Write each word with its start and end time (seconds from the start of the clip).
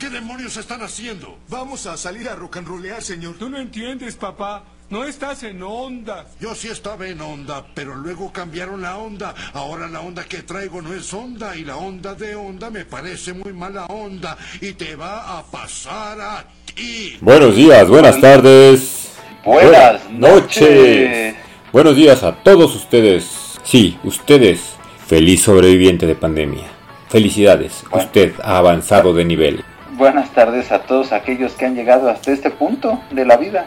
¿Qué 0.00 0.08
demonios 0.08 0.56
están 0.56 0.80
haciendo? 0.80 1.36
Vamos 1.50 1.84
a 1.84 1.94
salir 1.98 2.26
a 2.30 2.34
rock 2.34 2.56
and 2.56 2.66
rollear, 2.66 3.02
señor. 3.02 3.34
Tú 3.38 3.50
no 3.50 3.58
entiendes, 3.58 4.14
papá. 4.14 4.64
No 4.88 5.04
estás 5.04 5.42
en 5.42 5.62
onda. 5.62 6.24
Yo 6.40 6.54
sí 6.54 6.68
estaba 6.68 7.06
en 7.06 7.20
onda, 7.20 7.66
pero 7.74 7.94
luego 7.94 8.32
cambiaron 8.32 8.80
la 8.80 8.96
onda. 8.96 9.34
Ahora 9.52 9.88
la 9.88 10.00
onda 10.00 10.24
que 10.24 10.38
traigo 10.38 10.80
no 10.80 10.94
es 10.94 11.12
onda 11.12 11.54
y 11.54 11.64
la 11.64 11.76
onda 11.76 12.14
de 12.14 12.34
onda 12.34 12.70
me 12.70 12.86
parece 12.86 13.34
muy 13.34 13.52
mala 13.52 13.84
onda 13.86 14.38
y 14.62 14.72
te 14.72 14.96
va 14.96 15.38
a 15.38 15.42
pasar 15.42 16.18
a 16.18 16.46
ti. 16.74 17.18
Buenos 17.20 17.54
días, 17.54 17.86
buenas 17.86 18.18
tardes. 18.22 19.10
Buenas 19.44 20.08
noches. 20.08 21.36
Buenos 21.74 21.94
días 21.94 22.22
a 22.22 22.36
todos 22.36 22.74
ustedes. 22.74 23.58
Sí, 23.64 23.98
ustedes. 24.02 24.62
Feliz 25.06 25.42
sobreviviente 25.42 26.06
de 26.06 26.14
pandemia. 26.14 26.68
Felicidades, 27.10 27.84
usted 27.92 28.32
ha 28.42 28.56
avanzado 28.56 29.12
de 29.12 29.26
nivel. 29.26 29.62
Buenas 30.00 30.30
tardes 30.30 30.72
a 30.72 30.78
todos 30.78 31.12
aquellos 31.12 31.52
que 31.52 31.66
han 31.66 31.74
llegado 31.74 32.08
hasta 32.08 32.32
este 32.32 32.48
punto 32.48 33.02
de 33.10 33.26
la 33.26 33.36
vida. 33.36 33.66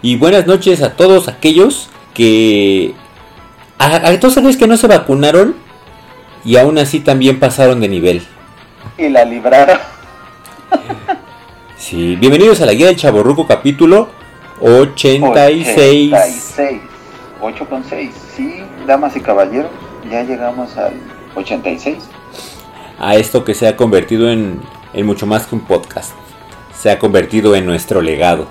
Y 0.00 0.16
buenas 0.16 0.46
noches 0.46 0.82
a 0.82 0.94
todos 0.94 1.26
aquellos 1.26 1.90
que... 2.14 2.94
A, 3.76 3.96
a 3.96 4.20
todos 4.20 4.36
aquellos 4.36 4.56
que 4.56 4.68
no 4.68 4.76
se 4.76 4.86
vacunaron 4.86 5.56
y 6.44 6.56
aún 6.58 6.78
así 6.78 7.00
también 7.00 7.40
pasaron 7.40 7.80
de 7.80 7.88
nivel. 7.88 8.22
Y 8.96 9.08
la 9.08 9.24
libraron. 9.24 9.80
Sí, 11.76 12.14
bienvenidos 12.14 12.60
a 12.60 12.66
la 12.66 12.74
guía 12.74 12.86
del 12.86 12.96
Chaborruco 12.96 13.48
capítulo 13.48 14.08
86. 14.60 16.12
86. 16.12 16.80
8,6. 17.42 18.10
Sí, 18.36 18.62
damas 18.86 19.16
y 19.16 19.20
caballeros, 19.20 19.72
ya 20.08 20.22
llegamos 20.22 20.76
al 20.76 20.94
86. 21.34 21.96
A 23.00 23.16
esto 23.16 23.44
que 23.44 23.54
se 23.54 23.66
ha 23.68 23.76
convertido 23.76 24.30
en, 24.30 24.60
en 24.96 25.06
mucho 25.06 25.26
más 25.26 25.46
que 25.46 25.54
un 25.54 25.60
podcast. 25.60 26.12
Se 26.74 26.90
ha 26.90 26.98
convertido 26.98 27.54
en 27.54 27.64
nuestro 27.66 28.00
legado, 28.02 28.48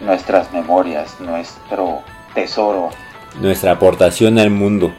Nuestras 0.00 0.52
memorias, 0.52 1.18
nuestro 1.20 2.00
tesoro. 2.34 2.90
nuestra 3.40 3.72
aportación 3.72 4.38
al 4.38 4.50
mundo. 4.50 4.92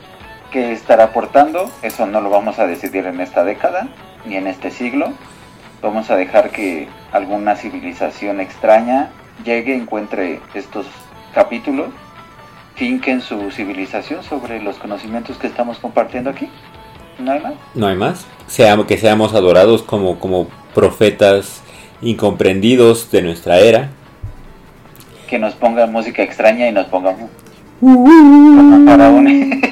¿Qué 0.51 0.71
estará 0.71 1.05
aportando? 1.05 1.69
Eso 1.81 2.05
no 2.05 2.21
lo 2.21 2.29
vamos 2.29 2.59
a 2.59 2.65
decidir 2.67 3.05
en 3.05 3.19
esta 3.19 3.43
década 3.43 3.87
ni 4.25 4.35
en 4.37 4.47
este 4.47 4.71
siglo. 4.71 5.13
Vamos 5.81 6.09
a 6.09 6.15
dejar 6.15 6.49
que 6.49 6.87
alguna 7.11 7.55
civilización 7.55 8.39
extraña 8.39 9.11
llegue, 9.43 9.75
encuentre 9.75 10.39
estos 10.53 10.87
capítulos, 11.35 11.89
finquen 12.75 13.21
su 13.21 13.51
civilización 13.51 14.23
sobre 14.23 14.61
los 14.61 14.77
conocimientos 14.77 15.37
que 15.37 15.47
estamos 15.47 15.77
compartiendo 15.79 16.29
aquí. 16.31 16.49
No 17.19 17.31
hay 17.31 17.39
más. 17.39 17.53
No 17.73 17.87
hay 17.87 17.95
más. 17.95 18.25
Seamos, 18.47 18.85
que 18.85 18.97
seamos 18.97 19.33
adorados 19.33 19.83
como, 19.83 20.19
como 20.19 20.47
profetas 20.73 21.61
incomprendidos 22.01 23.11
de 23.11 23.21
nuestra 23.21 23.59
era. 23.59 23.89
Que 25.27 25.39
nos 25.39 25.55
pongan 25.55 25.91
música 25.91 26.23
extraña 26.23 26.67
y 26.67 26.71
nos 26.71 26.87
pongamos 26.87 27.29
como 27.79 28.85
para 28.85 29.09
un... 29.09 29.61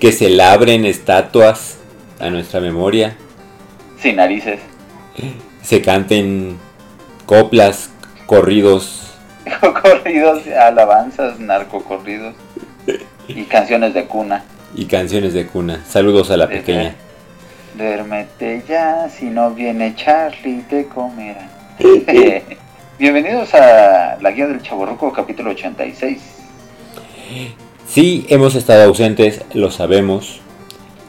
Que 0.00 0.12
se 0.12 0.30
labren 0.30 0.84
estatuas 0.84 1.78
a 2.20 2.30
nuestra 2.30 2.60
memoria. 2.60 3.16
sin 4.00 4.16
narices. 4.16 4.60
Se 5.60 5.82
canten 5.82 6.56
coplas, 7.26 7.90
corridos. 8.26 9.14
corridos, 9.82 10.46
alabanzas, 10.46 11.40
narcocorridos 11.40 12.34
y 13.26 13.42
canciones 13.44 13.92
de 13.92 14.04
cuna. 14.04 14.44
Y 14.74 14.86
canciones 14.86 15.32
de 15.34 15.46
cuna. 15.46 15.84
Saludos 15.88 16.30
a 16.30 16.36
la 16.36 16.48
pequeña. 16.48 16.94
Duérmete 17.76 18.62
ya, 18.68 19.08
si 19.08 19.26
no 19.26 19.50
viene 19.52 19.94
Charlie 19.94 20.62
te 20.68 20.86
comerá. 20.86 21.48
Bienvenidos 22.98 23.54
a 23.54 24.18
la 24.20 24.30
guía 24.32 24.46
del 24.48 24.62
Chaborruco 24.62 25.12
capítulo 25.12 25.50
86. 25.50 26.18
Sí, 27.86 28.26
hemos 28.28 28.54
estado 28.54 28.84
ausentes, 28.84 29.42
lo 29.54 29.70
sabemos. 29.70 30.40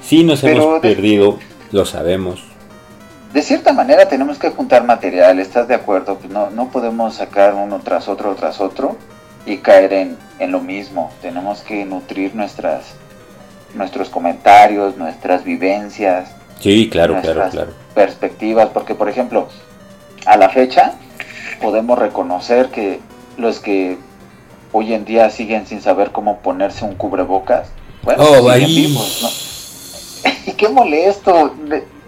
Sí, 0.01 0.23
nos 0.23 0.41
Pero 0.41 0.61
hemos 0.63 0.81
de- 0.81 0.93
perdido, 0.93 1.39
lo 1.71 1.85
sabemos. 1.85 2.43
De 3.33 3.41
cierta 3.43 3.73
manera 3.73 4.07
tenemos 4.07 4.39
que 4.39 4.49
juntar 4.49 4.85
material, 4.85 5.39
¿estás 5.39 5.67
de 5.67 5.75
acuerdo? 5.75 6.17
Pues 6.17 6.31
no, 6.31 6.49
no 6.49 6.69
podemos 6.69 7.15
sacar 7.15 7.53
uno 7.53 7.79
tras 7.83 8.07
otro 8.07 8.33
tras 8.35 8.59
otro 8.59 8.97
y 9.45 9.57
caer 9.57 9.93
en, 9.93 10.17
en 10.39 10.51
lo 10.51 10.59
mismo. 10.61 11.11
Tenemos 11.21 11.61
que 11.61 11.85
nutrir 11.85 12.33
nuestras 12.35 12.95
nuestros 13.73 14.09
comentarios, 14.09 14.97
nuestras 14.97 15.43
vivencias, 15.43 16.31
Sí, 16.59 16.89
claro, 16.89 17.13
claro, 17.21 17.39
nuestras 17.39 17.51
claro. 17.53 17.71
perspectivas, 17.95 18.69
porque 18.73 18.93
por 18.95 19.07
ejemplo, 19.09 19.47
a 20.25 20.35
la 20.37 20.49
fecha 20.49 20.93
podemos 21.61 21.97
reconocer 21.97 22.67
que 22.69 22.99
los 23.37 23.59
que 23.59 23.97
hoy 24.73 24.93
en 24.93 25.05
día 25.05 25.29
siguen 25.29 25.65
sin 25.67 25.81
saber 25.81 26.11
cómo 26.11 26.39
ponerse 26.39 26.83
un 26.85 26.95
cubrebocas, 26.95 27.69
bueno, 28.03 28.23
Oh, 28.23 28.49
ahí. 28.49 28.65
vivos, 28.65 29.19
¿no? 29.21 29.29
Y 30.45 30.51
qué 30.53 30.67
molesto, 30.67 31.55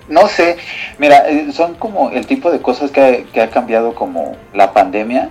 no 0.09 0.27
sé, 0.27 0.57
mira, 0.97 1.29
eh, 1.29 1.51
son 1.53 1.75
como 1.75 2.09
el 2.09 2.25
tipo 2.27 2.51
de 2.51 2.61
cosas 2.61 2.91
que 2.91 3.01
ha, 3.01 3.23
que 3.31 3.41
ha 3.41 3.49
cambiado 3.49 3.95
como 3.95 4.35
la 4.53 4.73
pandemia, 4.73 5.29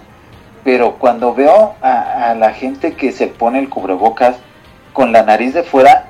pero 0.65 0.95
cuando 0.99 1.35
veo 1.35 1.75
a, 1.83 2.31
a 2.31 2.35
la 2.35 2.53
gente 2.53 2.95
que 2.95 3.13
se 3.13 3.27
pone 3.27 3.59
el 3.59 3.69
cubrebocas 3.69 4.37
con 4.93 5.13
la 5.13 5.23
nariz 5.23 5.53
de 5.55 5.63
fuera, 5.63 6.07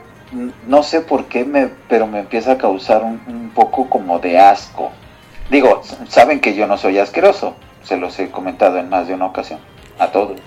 no 0.66 0.82
sé 0.82 1.00
por 1.00 1.26
qué, 1.26 1.44
me, 1.44 1.68
pero 1.88 2.06
me 2.06 2.20
empieza 2.20 2.52
a 2.52 2.58
causar 2.58 3.02
un, 3.02 3.20
un 3.26 3.50
poco 3.50 3.88
como 3.88 4.18
de 4.18 4.38
asco. 4.38 4.90
Digo, 5.50 5.82
saben 6.08 6.40
que 6.40 6.54
yo 6.54 6.66
no 6.66 6.78
soy 6.78 6.98
asqueroso, 6.98 7.54
se 7.82 7.96
los 7.96 8.18
he 8.18 8.30
comentado 8.30 8.78
en 8.78 8.88
más 8.88 9.08
de 9.08 9.14
una 9.14 9.26
ocasión, 9.26 9.60
a 9.98 10.08
todos. 10.08 10.40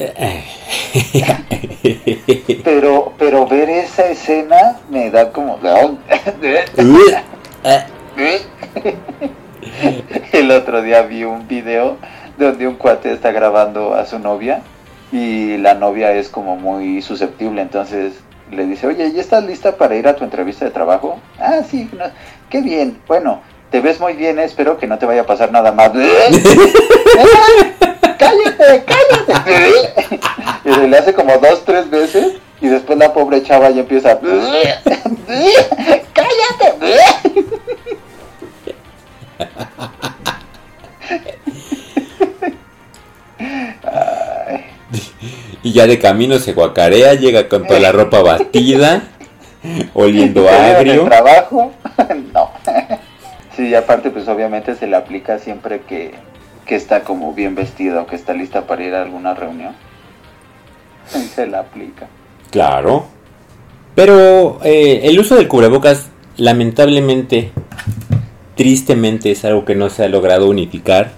Pero, 2.64 3.12
pero 3.18 3.46
ver 3.46 3.68
esa 3.68 4.06
escena 4.06 4.78
me 4.88 5.10
da 5.10 5.30
como... 5.30 5.58
El 10.32 10.50
otro 10.50 10.82
día 10.82 11.02
vi 11.02 11.24
un 11.24 11.46
video 11.46 11.98
donde 12.38 12.66
un 12.66 12.76
cuate 12.76 13.12
está 13.12 13.32
grabando 13.32 13.94
a 13.94 14.06
su 14.06 14.18
novia 14.18 14.62
y 15.12 15.58
la 15.58 15.74
novia 15.74 16.12
es 16.12 16.28
como 16.28 16.56
muy 16.56 17.02
susceptible, 17.02 17.60
entonces 17.60 18.14
le 18.50 18.66
dice, 18.66 18.86
oye, 18.86 19.12
¿ya 19.12 19.20
estás 19.20 19.44
lista 19.44 19.76
para 19.76 19.96
ir 19.96 20.08
a 20.08 20.16
tu 20.16 20.24
entrevista 20.24 20.64
de 20.64 20.70
trabajo? 20.70 21.20
Ah, 21.38 21.60
sí, 21.68 21.88
no, 21.96 22.04
qué 22.48 22.60
bien, 22.60 22.98
bueno, 23.06 23.40
te 23.70 23.80
ves 23.80 24.00
muy 24.00 24.14
bien, 24.14 24.38
espero 24.38 24.78
que 24.78 24.86
no 24.86 24.98
te 24.98 25.06
vaya 25.06 25.22
a 25.22 25.26
pasar 25.26 25.52
nada 25.52 25.72
más. 25.72 25.90
cállate, 28.18 28.84
cállate. 28.84 30.20
Y 30.64 30.86
le 30.86 30.98
hace 30.98 31.14
como 31.14 31.38
dos, 31.38 31.64
tres 31.64 31.88
veces 31.88 32.34
y 32.60 32.68
después 32.68 32.98
la 32.98 33.12
pobre 33.12 33.42
chava 33.42 33.70
ya 33.70 33.80
empieza, 33.80 34.18
Y 45.70 45.72
ya 45.72 45.86
de 45.86 46.00
camino 46.00 46.40
se 46.40 46.52
guacarea, 46.52 47.14
llega 47.14 47.48
con 47.48 47.64
toda 47.64 47.78
la 47.78 47.92
ropa 47.92 48.22
batida, 48.22 49.04
oliendo 49.94 50.40
¿En 50.48 50.48
el 50.48 50.74
agrio. 50.74 51.04
trabajo? 51.04 51.72
no. 52.34 52.50
Sí, 53.56 53.68
y 53.68 53.74
aparte 53.76 54.10
pues 54.10 54.26
obviamente 54.26 54.74
se 54.74 54.88
le 54.88 54.96
aplica 54.96 55.38
siempre 55.38 55.82
que, 55.82 56.10
que 56.66 56.74
está 56.74 57.04
como 57.04 57.34
bien 57.34 57.54
vestido, 57.54 58.04
que 58.08 58.16
está 58.16 58.32
lista 58.32 58.66
para 58.66 58.82
ir 58.82 58.96
a 58.96 59.02
alguna 59.02 59.34
reunión. 59.34 59.76
Se 61.06 61.46
le 61.46 61.56
aplica. 61.56 62.08
Claro. 62.50 63.06
Pero 63.94 64.58
eh, 64.64 65.02
el 65.04 65.20
uso 65.20 65.36
del 65.36 65.46
cubrebocas, 65.46 66.08
lamentablemente, 66.36 67.52
tristemente, 68.56 69.30
es 69.30 69.44
algo 69.44 69.64
que 69.64 69.76
no 69.76 69.88
se 69.88 70.02
ha 70.02 70.08
logrado 70.08 70.48
unificar. 70.50 71.12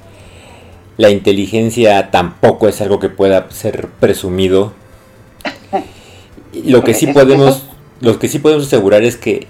La 0.97 1.11
inteligencia 1.11 2.11
tampoco 2.11 2.69
es 2.69 2.81
algo 2.81 3.01
que 3.01 3.09
pueda 3.09 3.51
ser 3.51 3.89
presumido. 3.89 4.73
Lo 6.65 6.85
que 6.85 6.95
sí 6.95 7.07
podemos, 7.07 7.65
lo 8.01 8.19
que 8.19 8.29
sí 8.29 8.39
podemos 8.39 8.67
asegurar 8.67 9.03
es 9.03 9.17
que 9.17 9.47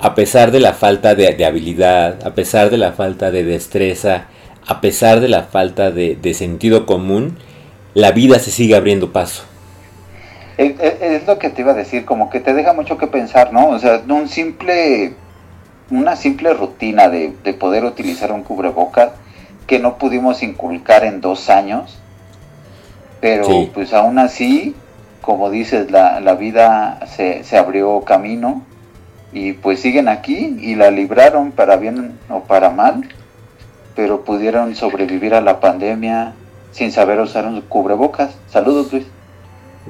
a 0.00 0.14
pesar 0.14 0.50
de 0.50 0.60
la 0.60 0.72
falta 0.72 1.14
de, 1.14 1.34
de 1.34 1.44
habilidad, 1.44 2.26
a 2.26 2.34
pesar 2.34 2.70
de 2.70 2.78
la 2.78 2.92
falta 2.92 3.30
de 3.30 3.44
destreza, 3.44 4.26
a 4.66 4.80
pesar 4.80 5.20
de 5.20 5.28
la 5.28 5.42
falta 5.42 5.90
de, 5.90 6.16
de 6.16 6.34
sentido 6.34 6.86
común, 6.86 7.36
la 7.94 8.12
vida 8.12 8.38
se 8.38 8.50
sigue 8.50 8.76
abriendo 8.76 9.12
paso. 9.12 9.44
Es 10.56 11.26
lo 11.26 11.38
que 11.38 11.50
te 11.50 11.62
iba 11.62 11.72
a 11.72 11.74
decir, 11.74 12.04
como 12.04 12.30
que 12.30 12.40
te 12.40 12.52
deja 12.54 12.72
mucho 12.72 12.98
que 12.98 13.06
pensar, 13.06 13.52
¿no? 13.52 13.68
O 13.68 13.78
sea, 13.78 14.02
un 14.08 14.28
simple, 14.28 15.14
una 15.90 16.16
simple 16.16 16.52
rutina 16.52 17.08
de, 17.08 17.32
de 17.44 17.54
poder 17.54 17.84
utilizar 17.84 18.32
un 18.32 18.42
cubrebocas 18.42 19.10
que 19.68 19.78
no 19.78 19.98
pudimos 19.98 20.42
inculcar 20.42 21.04
en 21.04 21.20
dos 21.20 21.48
años, 21.50 21.96
pero 23.20 23.44
Sí. 23.44 23.70
pues 23.72 23.92
aún 23.92 24.18
así, 24.18 24.74
como 25.20 25.50
dices, 25.50 25.90
la, 25.92 26.20
la 26.20 26.34
vida 26.34 26.98
se, 27.06 27.44
se 27.44 27.56
abrió 27.56 28.00
camino 28.00 28.62
y 29.32 29.52
pues 29.52 29.80
siguen 29.80 30.08
aquí 30.08 30.56
y 30.60 30.74
la 30.74 30.90
libraron 30.90 31.52
para 31.52 31.76
bien 31.76 32.18
o 32.30 32.40
para 32.40 32.70
mal, 32.70 33.06
pero 33.94 34.24
pudieron 34.24 34.74
sobrevivir 34.74 35.34
a 35.34 35.40
la 35.42 35.60
pandemia 35.60 36.32
sin 36.72 36.90
saber 36.90 37.20
usar 37.20 37.44
un 37.46 37.60
cubrebocas. 37.60 38.30
Saludos, 38.50 38.92
Luis. 38.92 39.04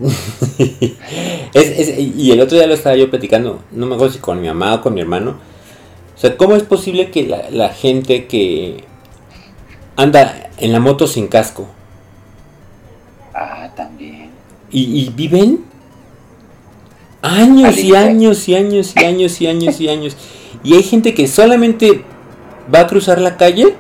es, 1.55 1.79
es, 1.79 1.99
y 1.99 2.31
el 2.33 2.41
otro 2.41 2.57
día 2.59 2.67
lo 2.67 2.75
estaba 2.75 2.97
yo 2.97 3.11
platicando, 3.11 3.61
no 3.73 3.87
me 3.87 3.95
acuerdo 3.95 4.15
si 4.15 4.21
con 4.21 4.41
mi 4.41 4.49
mamá 4.49 4.75
o 4.75 4.81
con 4.81 4.95
mi 4.95 5.01
hermano. 5.01 5.37
O 6.17 6.21
sea, 6.21 6.37
¿cómo 6.37 6.57
es 6.57 6.65
posible 6.65 7.11
que 7.11 7.27
la, 7.29 7.51
la 7.51 7.69
gente 7.69 8.27
que 8.27 8.85
anda 9.99 10.49
en 10.59 10.73
la 10.73 10.81
moto 10.81 11.07
sin 11.07 11.27
casco 11.29 11.69
Ah, 13.35 13.69
también. 13.77 14.31
y, 14.71 15.03
y 15.03 15.11
viven 15.11 15.65
años 17.23 17.77
y 17.79 17.95
años 17.95 18.49
y 18.49 18.55
años 18.55 18.95
y 18.97 19.05
años 19.05 19.41
y 19.41 19.47
años 19.47 19.81
y 19.81 19.89
años? 19.89 20.17
Y 20.65 20.75
hay 20.75 20.83
gente 20.83 21.15
que 21.15 21.27
solamente 21.27 22.05
va 22.75 22.81
a 22.81 22.87
cruzar 22.87 23.21
la 23.21 23.37
calle 23.37 23.75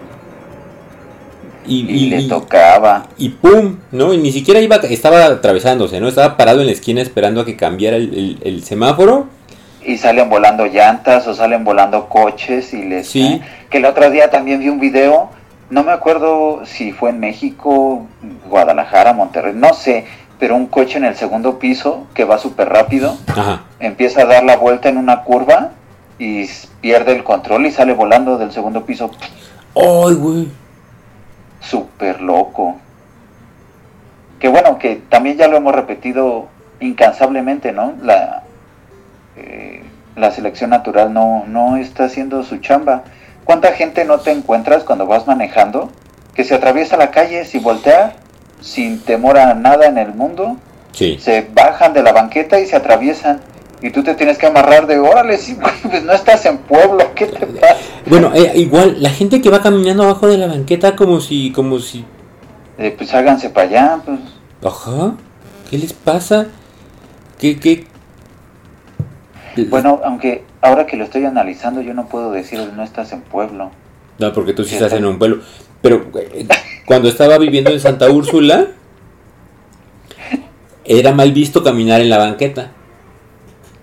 y, 1.67 1.81
Y, 1.81 2.05
y- 2.05 2.11
le 2.11 2.23
tocaba. 2.29 3.07
y 3.19 3.29
pum, 3.31 3.77
¿no? 3.93 4.13
Y 4.15 4.19
ni 4.19 4.33
siquiera 4.33 4.61
iba, 4.61 4.77
estaba 4.77 5.25
atravesándose, 5.27 6.01
¿no? 6.01 6.09
Estaba 6.09 6.37
parado 6.37 6.61
en 6.61 6.67
la 6.67 6.73
esquina 6.73 7.01
esperando 7.03 7.41
a 7.41 7.45
que 7.47 7.57
cambiara 7.57 7.97
el, 7.97 8.15
el- 8.15 8.39
el 8.43 8.65
semáforo. 8.65 9.27
Y 9.85 9.97
salen 9.99 10.29
volando 10.29 10.67
llantas 10.67 11.27
o 11.27 11.35
salen 11.35 11.65
volando 11.65 12.09
coches 12.09 12.73
y 12.75 12.83
les... 12.85 13.09
Sí. 13.09 13.23
¿eh? 13.23 13.41
Que 13.71 13.79
el 13.79 13.85
otro 13.87 14.11
día 14.11 14.31
también 14.31 14.61
vi 14.61 14.69
un 14.69 14.81
video, 14.81 15.31
no 15.71 15.85
me 15.85 15.93
acuerdo 15.93 16.65
si 16.65 16.93
fue 16.93 17.11
en 17.11 17.21
México, 17.21 18.07
Guadalajara, 18.49 19.13
Monterrey, 19.13 19.53
no 19.55 19.75
sé, 19.75 20.07
pero 20.39 20.57
un 20.57 20.67
coche 20.67 20.99
en 20.99 21.05
el 21.05 21.17
segundo 21.17 21.59
piso 21.59 22.07
que 22.15 22.25
va 22.25 22.39
súper 22.39 22.69
rápido, 22.69 23.17
Ajá. 23.27 23.63
empieza 23.81 24.23
a 24.23 24.27
dar 24.27 24.45
la 24.45 24.57
vuelta 24.57 24.89
en 24.89 24.97
una 24.97 25.25
curva 25.25 25.71
y 26.19 26.47
pierde 26.81 27.13
el 27.15 27.25
control 27.25 27.67
y 27.67 27.71
sale 27.71 27.93
volando 27.93 28.39
del 28.39 28.53
segundo 28.53 28.85
piso, 28.85 29.11
¡Ay, 29.75 30.15
güey! 30.15 30.49
súper 31.61 32.21
loco. 32.21 32.77
Que 34.41 34.49
bueno, 34.49 34.79
que 34.79 34.97
también 35.09 35.37
ya 35.37 35.49
lo 35.49 35.57
hemos 35.57 35.75
repetido 35.75 36.47
incansablemente, 36.81 37.73
¿no? 37.73 37.95
La, 38.03 38.45
eh, 39.37 39.83
la 40.17 40.31
selección 40.31 40.71
natural 40.71 41.13
no, 41.13 41.45
no 41.47 41.77
está 41.77 42.05
haciendo 42.05 42.43
su 42.45 42.59
chamba. 42.59 43.03
¿Cuánta 43.49 43.73
gente 43.73 44.05
no 44.05 44.19
te 44.19 44.31
encuentras 44.31 44.85
cuando 44.85 45.07
vas 45.07 45.27
manejando 45.27 45.89
que 46.35 46.45
se 46.45 46.55
atraviesa 46.55 46.99
la 46.99 47.11
calle 47.11 47.47
sin 47.47 47.63
voltear, 47.63 48.17
sin 48.61 49.01
temor 49.01 49.39
a 49.39 49.55
nada 49.55 49.87
en 49.87 49.97
el 49.97 50.13
mundo? 50.13 50.59
Sí. 50.93 51.17
Se 51.19 51.49
bajan 51.55 51.95
de 51.95 52.03
la 52.03 52.13
banqueta 52.13 52.61
y 52.61 52.67
se 52.67 52.77
atraviesan. 52.77 53.41
Y 53.81 53.89
tú 53.89 54.03
te 54.03 54.15
tienes 54.15 54.37
que 54.37 54.45
amarrar 54.45 54.87
de, 54.87 54.99
órale, 54.99 55.39
sí, 55.39 55.57
pues 55.91 56.05
no 56.05 56.13
estás 56.13 56.45
en 56.45 56.59
pueblo, 56.59 57.15
¿qué 57.15 57.25
te 57.25 57.47
pasa? 57.47 57.77
Bueno, 58.05 58.33
eh, 58.35 58.53
igual, 58.57 59.03
la 59.03 59.09
gente 59.09 59.41
que 59.41 59.49
va 59.49 59.63
caminando 59.63 60.03
abajo 60.03 60.29
de 60.29 60.37
la 60.37 60.47
banqueta 60.47 60.95
como 60.95 61.23
si, 61.23 61.51
como 61.51 61.79
si... 61.79 62.05
Eh, 62.77 62.95
pues 62.99 63.15
háganse 63.15 63.49
para 63.49 63.67
allá, 63.67 63.99
pues. 64.05 64.21
Ajá. 64.63 65.15
¿Qué 65.71 65.79
les 65.79 65.95
pasa? 65.95 66.49
¿Qué, 67.39 67.59
qué? 67.59 67.87
Bueno, 69.65 70.01
aunque 70.05 70.45
ahora 70.61 70.87
que 70.87 70.97
lo 70.97 71.05
estoy 71.05 71.25
analizando, 71.25 71.81
yo 71.81 71.95
no 71.95 72.07
puedo 72.07 72.33
decir 72.33 72.61
no 72.77 72.83
estás 72.83 73.13
en 73.13 73.23
pueblo. 73.23 73.71
No, 74.19 74.33
porque 74.33 74.53
tú 74.53 74.65
sí 74.65 74.75
estás 74.75 74.93
en 74.93 75.05
un 75.05 75.19
pueblo. 75.19 75.43
Pero 75.81 76.07
eh, 76.19 76.47
cuando 76.87 77.09
estaba 77.09 77.39
viviendo 77.39 77.71
en 77.71 77.81
Santa 77.81 78.11
Úrsula, 78.11 78.69
era 80.85 81.13
mal 81.13 81.33
visto 81.33 81.63
caminar 81.63 82.01
en 82.01 82.11
la 82.11 82.19
banqueta. 82.19 82.73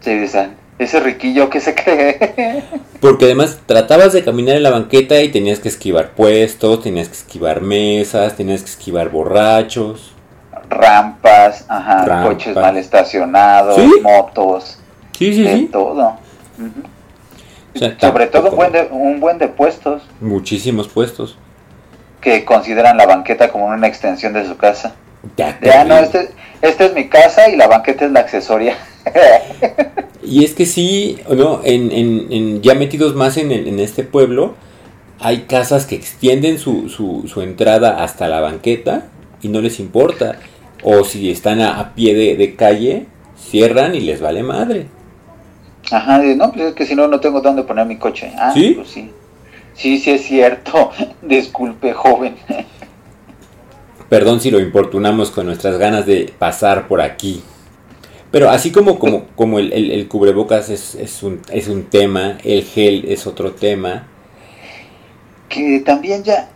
Sí, 0.01 0.13
dicen, 0.18 0.56
ese 0.77 1.00
riquillo 1.00 1.50
que 1.50 1.62
se 1.62 1.74
cree. 1.74 2.63
Porque 3.00 3.25
además 3.25 3.60
tratabas 3.66 4.13
de 4.13 4.24
caminar 4.24 4.56
en 4.56 4.63
la 4.63 4.72
banqueta 4.72 5.22
y 5.22 5.30
tenías 5.30 5.60
que 5.60 5.69
esquivar 5.69 6.12
puestos, 6.12 6.81
tenías 6.81 7.07
que 7.07 7.16
esquivar 7.16 7.62
mesas, 7.62 8.36
tenías 8.36 8.62
que 8.62 8.69
esquivar 8.69 9.10
borrachos. 9.10 10.13
Rampas, 10.69 11.66
ajá, 11.68 12.24
coches 12.24 12.56
mal 12.56 12.75
estacionados, 12.75 13.75
¿Sí? 13.75 14.01
motos, 14.01 14.80
Sí, 15.17 15.33
sí, 15.33 15.44
de 15.44 15.56
sí. 15.57 15.69
todo. 15.71 16.17
Ujú. 16.57 16.81
O 17.75 17.77
sea, 17.77 17.97
Sobre 18.00 18.27
todo 18.27 18.50
un 18.51 18.56
buen, 18.56 18.71
de, 18.71 18.88
un 18.91 19.19
buen 19.19 19.38
de 19.38 19.47
puestos 19.50 20.01
Muchísimos 20.21 20.88
puestos. 20.88 21.38
que 22.21 22.45
consideran 22.45 22.97
la 22.97 23.06
banqueta 23.06 23.50
como 23.51 23.65
una 23.67 23.88
extensión 23.88 24.33
de 24.33 24.45
su 24.47 24.56
casa. 24.57 24.95
Ya, 25.38 25.57
Ya, 25.62 25.83
no, 25.83 25.97
este, 25.97 26.29
esta 26.62 26.85
es 26.85 26.94
mi 26.94 27.07
casa 27.09 27.50
y 27.50 27.56
la 27.56 27.67
banqueta 27.67 28.06
es 28.06 28.12
la 28.12 28.21
accesoria. 28.21 28.77
Y 30.27 30.44
es 30.44 30.56
que 30.56 30.65
sí, 30.65 31.19
¿no? 31.29 31.62
En, 31.63 31.91
en, 31.91 32.27
en- 32.31 32.62
ya 32.63 32.73
metidos 32.73 33.13
más 33.13 33.38
en, 33.38 33.51
en 33.51 33.79
este 33.79 34.01
pueblo, 34.01 34.56
hay 35.19 35.41
casas 35.41 35.85
que 35.85 35.94
extienden 35.94 36.57
su, 36.57 36.89
su, 36.89 37.27
su 37.27 37.41
entrada 37.44 38.03
hasta 38.03 38.27
la 38.27 38.41
banqueta 38.41 39.06
y 39.44 39.50
no 39.50 39.62
les 39.62 39.79
importa. 39.79 40.39
O 40.81 41.03
si 41.03 41.29
están 41.29 41.62
a, 41.62 41.79
a 41.79 41.94
pie 41.94 42.15
de, 42.15 42.35
de 42.38 42.56
calle, 42.56 43.06
cierran 43.38 43.94
y 43.94 44.00
les 44.00 44.19
vale 44.19 44.41
madre. 44.41 44.88
Ajá, 45.91 46.19
de, 46.19 46.35
no, 46.35 46.51
pues 46.51 46.67
es 46.67 46.73
que 46.73 46.85
si 46.85 46.95
no, 46.95 47.07
no 47.07 47.19
tengo 47.19 47.41
dónde 47.41 47.63
poner 47.63 47.85
mi 47.85 47.97
coche. 47.97 48.31
Ah, 48.37 48.51
¿Sí? 48.53 48.73
pues 48.75 48.89
sí. 48.89 49.11
Sí, 49.75 49.99
sí 49.99 50.11
es 50.11 50.23
cierto. 50.23 50.91
Disculpe, 51.21 51.93
joven. 51.93 52.35
Perdón 54.09 54.39
si 54.39 54.51
lo 54.51 54.59
importunamos 54.59 55.31
con 55.31 55.45
nuestras 55.47 55.77
ganas 55.77 56.05
de 56.05 56.31
pasar 56.37 56.87
por 56.87 57.01
aquí. 57.01 57.41
Pero 58.31 58.49
así 58.49 58.71
como, 58.71 58.99
como, 58.99 59.25
como 59.35 59.59
el, 59.59 59.71
el- 59.73 59.91
el 59.91 60.07
cubrebocas 60.07 60.69
es, 60.69 60.95
es, 60.95 61.23
un, 61.23 61.41
es 61.51 61.67
un 61.67 61.83
tema, 61.85 62.38
el 62.43 62.63
gel 62.63 63.05
es 63.07 63.27
otro 63.27 63.53
tema. 63.53 64.07
que 65.49 65.79
también 65.85 66.23
ya 66.23 66.49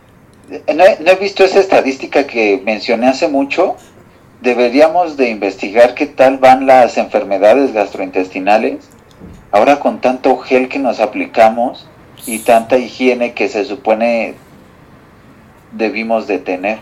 eh, 0.50 0.62
no 0.74 0.84
he, 0.84 0.98
no 1.00 1.10
he 1.10 1.16
visto 1.16 1.44
esa 1.44 1.60
estadística 1.60 2.26
que 2.26 2.60
mencioné 2.64 3.08
hace 3.08 3.28
mucho. 3.28 3.76
Deberíamos 4.42 5.16
de 5.16 5.30
investigar 5.30 5.94
qué 5.94 6.06
tal 6.06 6.38
van 6.38 6.66
las 6.66 6.98
enfermedades 6.98 7.72
gastrointestinales. 7.72 8.88
Ahora 9.52 9.80
con 9.80 10.00
tanto 10.00 10.36
gel 10.38 10.68
que 10.68 10.78
nos 10.78 11.00
aplicamos 11.00 11.86
y 12.26 12.38
tanta 12.40 12.78
higiene 12.78 13.32
que 13.34 13.48
se 13.48 13.64
supone 13.64 14.34
debimos 15.72 16.26
de 16.26 16.38
tener. 16.38 16.78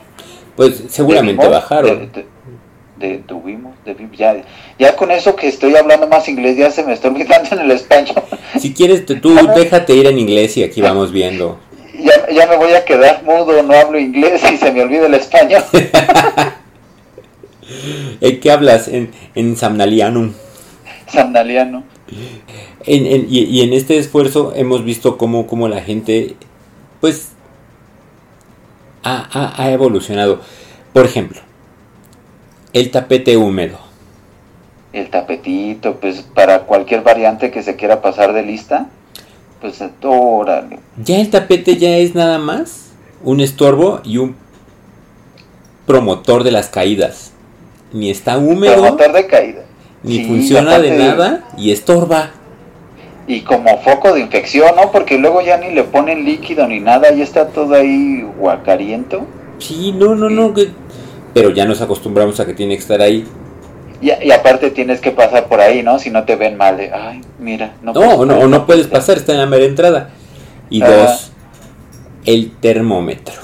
Pues 0.57 0.83
seguramente 0.89 1.43
Debimos, 1.43 1.63
bajaron. 1.63 2.11
de- 2.13 2.23
de- 2.23 3.09
de- 3.09 3.19
tuvimos, 3.19 3.75
debi- 3.87 4.11
ya, 4.17 4.37
ya 4.79 4.97
con 4.97 5.11
eso 5.13 5.37
que 5.37 5.47
estoy 5.49 5.77
hablando 5.77 6.09
más 6.09 6.29
inglés 6.29 6.57
ya 6.57 6.71
se 6.71 6.83
me 6.85 6.93
está 6.93 7.09
olvidando 7.09 7.49
en 7.53 7.61
el 7.61 7.71
español. 7.71 8.23
Si 8.59 8.75
quieres, 8.75 9.07
te- 9.07 9.15
tú 9.15 9.35
déjate 9.57 9.95
ir 9.95 10.07
en 10.07 10.19
inglés 10.19 10.57
y 10.57 10.65
aquí 10.65 10.81
vamos 10.81 11.13
viendo. 11.13 11.59
ya, 11.99 12.29
ya 12.33 12.47
me 12.49 12.57
voy 12.57 12.73
a 12.73 12.85
quedar 12.85 13.23
mudo, 13.25 13.63
no 13.63 13.73
hablo 13.75 13.99
inglés 13.99 14.43
y 14.53 14.57
se 14.57 14.73
me 14.73 14.83
olvida 14.83 15.07
el 15.07 15.15
español. 15.15 15.63
¿En 18.21 18.41
qué 18.41 18.51
hablas? 18.51 18.89
En, 18.89 19.11
en 19.35 19.57
Samnalianum. 19.57 20.33
Sandaliano. 21.13 21.85
En, 22.85 23.07
en- 23.07 23.27
y, 23.29 23.41
y 23.45 23.63
en 23.63 23.73
este 23.73 23.99
esfuerzo 23.99 24.53
hemos 24.55 24.85
visto 24.85 25.19
cómo, 25.19 25.47
cómo 25.47 25.69
la 25.69 25.81
gente, 25.83 26.37
pues, 27.01 27.31
ha, 29.03 29.27
ha- 29.33 29.63
ha 29.63 29.71
evolucionado. 29.73 30.41
Por 30.93 31.05
ejemplo, 31.05 31.41
el 32.73 32.91
tapete 32.91 33.37
húmedo. 33.37 33.79
El 34.93 35.11
tapetito, 35.11 35.97
pues 36.01 36.23
para 36.35 36.61
cualquier 36.61 37.03
variante 37.03 37.51
que 37.51 37.63
se 37.63 37.77
quiera 37.77 38.01
pasar 38.01 38.33
de 38.33 38.43
lista, 38.43 38.89
pues 39.61 39.83
órale. 40.03 40.79
Ya 40.97 41.21
el 41.21 41.31
tapete 41.31 41.77
ya 41.77 41.97
es 41.99 42.15
nada 42.15 42.39
más 42.39 42.87
un 43.23 43.41
estorbo 43.41 44.01
y 44.05 44.17
un 44.19 44.35
promotor 45.87 46.43
de 46.45 46.53
las 46.53 46.69
caídas. 46.69 47.33
Ni 47.93 48.11
está 48.11 48.39
húmedo, 48.39 48.75
Promotor 48.83 49.13
de 49.13 49.27
caída. 49.27 49.63
Ni 50.03 50.17
Sí, 50.19 50.25
funciona 50.25 50.79
de 50.79 50.97
nada 50.97 51.45
y 51.57 51.73
estorba. 51.73 52.31
Y 53.27 53.43
como 53.43 53.79
foco 53.83 54.15
de 54.15 54.21
infección, 54.21 54.75
¿no? 54.77 54.91
Porque 54.91 55.19
luego 55.19 55.43
ya 55.43 55.59
ni 55.59 55.73
le 55.73 55.85
ponen 55.85 56.25
líquido 56.25 56.67
ni 56.67 56.81
nada, 56.81 57.13
y 57.13 57.21
está 57.21 57.49
todo 57.49 57.75
ahí 57.75 58.23
guacariento. 58.39 59.27
Sí, 59.59 59.93
no, 59.93 60.15
no, 60.15 60.31
no. 60.31 60.55
que- 60.55 60.71
Pero 61.35 61.51
ya 61.51 61.67
nos 61.67 61.83
acostumbramos 61.83 62.41
a 62.41 62.47
que 62.47 62.55
tiene 62.55 62.75
que 62.75 62.81
estar 62.81 63.03
ahí. 63.03 63.27
Y, 64.01 64.11
y 64.27 64.31
aparte 64.31 64.71
tienes 64.71 65.01
que 65.01 65.11
pasar 65.11 65.47
por 65.49 65.61
ahí, 65.61 65.83
¿no? 65.83 65.99
Si 65.99 66.11
no 66.11 66.25
te 66.25 66.37
ven 66.37 66.57
mal, 66.57 66.77
de, 66.79 66.91
ay, 66.93 67.21
mira, 67.39 67.75
no 67.83 67.93
No, 67.93 68.01
puedes 68.01 68.19
no, 68.19 68.27
pasar, 68.35 68.49
no 68.49 68.67
puedes 68.67 68.87
pasar, 68.87 69.17
está 69.19 69.33
en 69.33 69.39
la 69.39 69.47
mera 69.47 69.65
entrada. 69.67 70.11
Y 70.71 70.81
dos, 70.81 71.33
el 72.25 72.53
termómetro. 72.53 73.35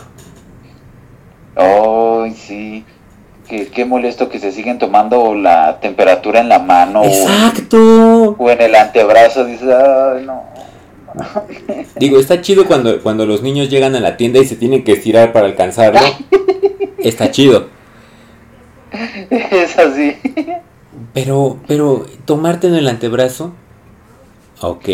Ay, 1.56 2.32
sí. 2.34 2.84
Qué, 3.54 3.68
qué 3.68 3.84
molesto 3.84 4.28
que 4.28 4.40
se 4.40 4.50
siguen 4.50 4.80
tomando 4.80 5.32
la 5.36 5.78
temperatura 5.78 6.40
en 6.40 6.48
la 6.48 6.58
mano 6.58 7.02
o, 7.02 7.04
Exacto. 7.04 8.34
o 8.36 8.50
en 8.50 8.60
el 8.60 8.74
antebrazo. 8.74 9.44
Dices, 9.44 9.68
ay, 9.68 10.26
no. 10.26 10.42
Digo, 11.96 12.18
está 12.18 12.40
chido 12.40 12.66
cuando, 12.66 13.00
cuando 13.00 13.26
los 13.26 13.42
niños 13.42 13.70
llegan 13.70 13.94
a 13.94 14.00
la 14.00 14.16
tienda 14.16 14.40
y 14.40 14.44
se 14.44 14.56
tienen 14.56 14.82
que 14.82 14.94
estirar 14.94 15.32
para 15.32 15.46
alcanzarlo. 15.46 16.00
Está 16.98 17.30
chido. 17.30 17.68
Es 19.30 19.78
así. 19.78 20.16
Pero, 21.12 21.58
pero, 21.68 22.06
tomarte 22.24 22.66
en 22.66 22.74
el 22.74 22.88
antebrazo. 22.88 23.52
Ok. 24.62 24.88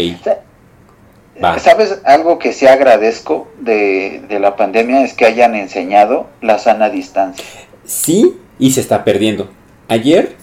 Va. 1.43 1.59
¿Sabes 1.59 2.03
algo 2.05 2.39
que 2.39 2.53
sí 2.53 2.67
agradezco 2.67 3.49
de, 3.59 4.23
de, 4.29 4.39
la 4.39 4.57
pandemia? 4.57 5.03
Es 5.03 5.15
que 5.15 5.25
hayan 5.25 5.55
enseñado 5.55 6.27
la 6.43 6.59
sana 6.59 6.91
distancia. 6.91 7.47
Sí, 7.85 8.37
y 8.61 8.71
se 8.71 8.81
está 8.81 9.03
perdiendo. 9.03 9.49
Ayer 9.89 10.37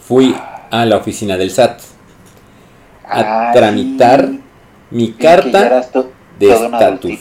fui 0.00 0.34
a 0.70 0.84
la 0.84 0.96
oficina 0.96 1.36
del 1.36 1.50
SAT 1.50 1.80
a 3.04 3.52
tramitar 3.52 4.30
mi 4.90 5.12
carta 5.12 5.84
de 6.38 6.52
estatus. 6.52 7.20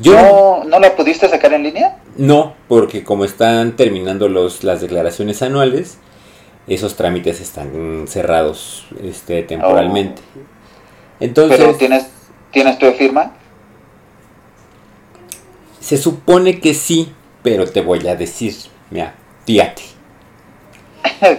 Yo 0.00 0.12
¿No, 0.12 0.64
¿No 0.64 0.78
la 0.78 0.94
pudiste 0.94 1.28
sacar 1.28 1.54
en 1.54 1.62
línea? 1.62 1.96
No, 2.16 2.54
porque 2.68 3.02
como 3.02 3.24
están 3.24 3.76
terminando 3.76 4.28
los, 4.28 4.62
las 4.62 4.80
declaraciones 4.80 5.42
anuales, 5.42 5.98
esos 6.66 6.96
trámites 6.96 7.40
están 7.40 8.06
cerrados 8.06 8.86
este, 9.02 9.42
temporalmente. 9.42 10.20
Oh. 10.36 10.40
Entonces, 11.20 11.58
¿Pero 11.58 11.74
tienes, 11.74 12.08
tienes 12.52 12.78
tu 12.78 12.90
firma? 12.92 13.32
Se 15.80 15.96
supone 15.96 16.60
que 16.60 16.74
sí, 16.74 17.12
pero 17.42 17.66
te 17.66 17.80
voy 17.80 18.06
a 18.08 18.16
decir, 18.16 18.54
mira, 18.90 19.14
fíjate. 19.46 19.82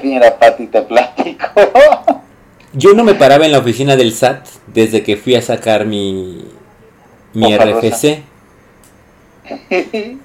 mira, 0.04 0.38
Pati, 0.38 0.68
te 0.68 0.82
platico. 0.82 1.48
Yo 2.74 2.94
no 2.94 3.04
me 3.04 3.16
paraba 3.16 3.46
en 3.46 3.52
la 3.52 3.60
oficina 3.60 3.96
del 3.96 4.14
SAT 4.14 4.48
desde 4.68 5.04
que 5.04 5.18
fui 5.18 5.36
a 5.36 5.42
sacar 5.42 5.86
mi, 5.86 6.46
mi 7.34 7.58
RFC. 7.58 8.24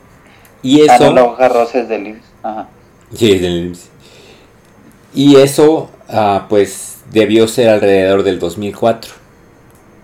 y 0.62 0.80
eso... 0.80 0.92
Ah, 0.92 0.98
no, 0.98 1.12
la 1.12 1.24
hoja 1.24 1.48
rosa 1.48 1.78
es 1.78 1.88
del 1.88 2.06
IMSS. 2.08 2.24
Ajá. 2.42 2.68
Sí, 3.14 3.32
es 3.32 3.40
del 3.40 3.66
IMSS. 3.66 3.88
Y 5.14 5.36
eso, 5.36 5.90
ah, 6.08 6.46
pues, 6.48 6.98
debió 7.10 7.48
ser 7.48 7.70
alrededor 7.70 8.24
del 8.24 8.38
2004, 8.38 9.12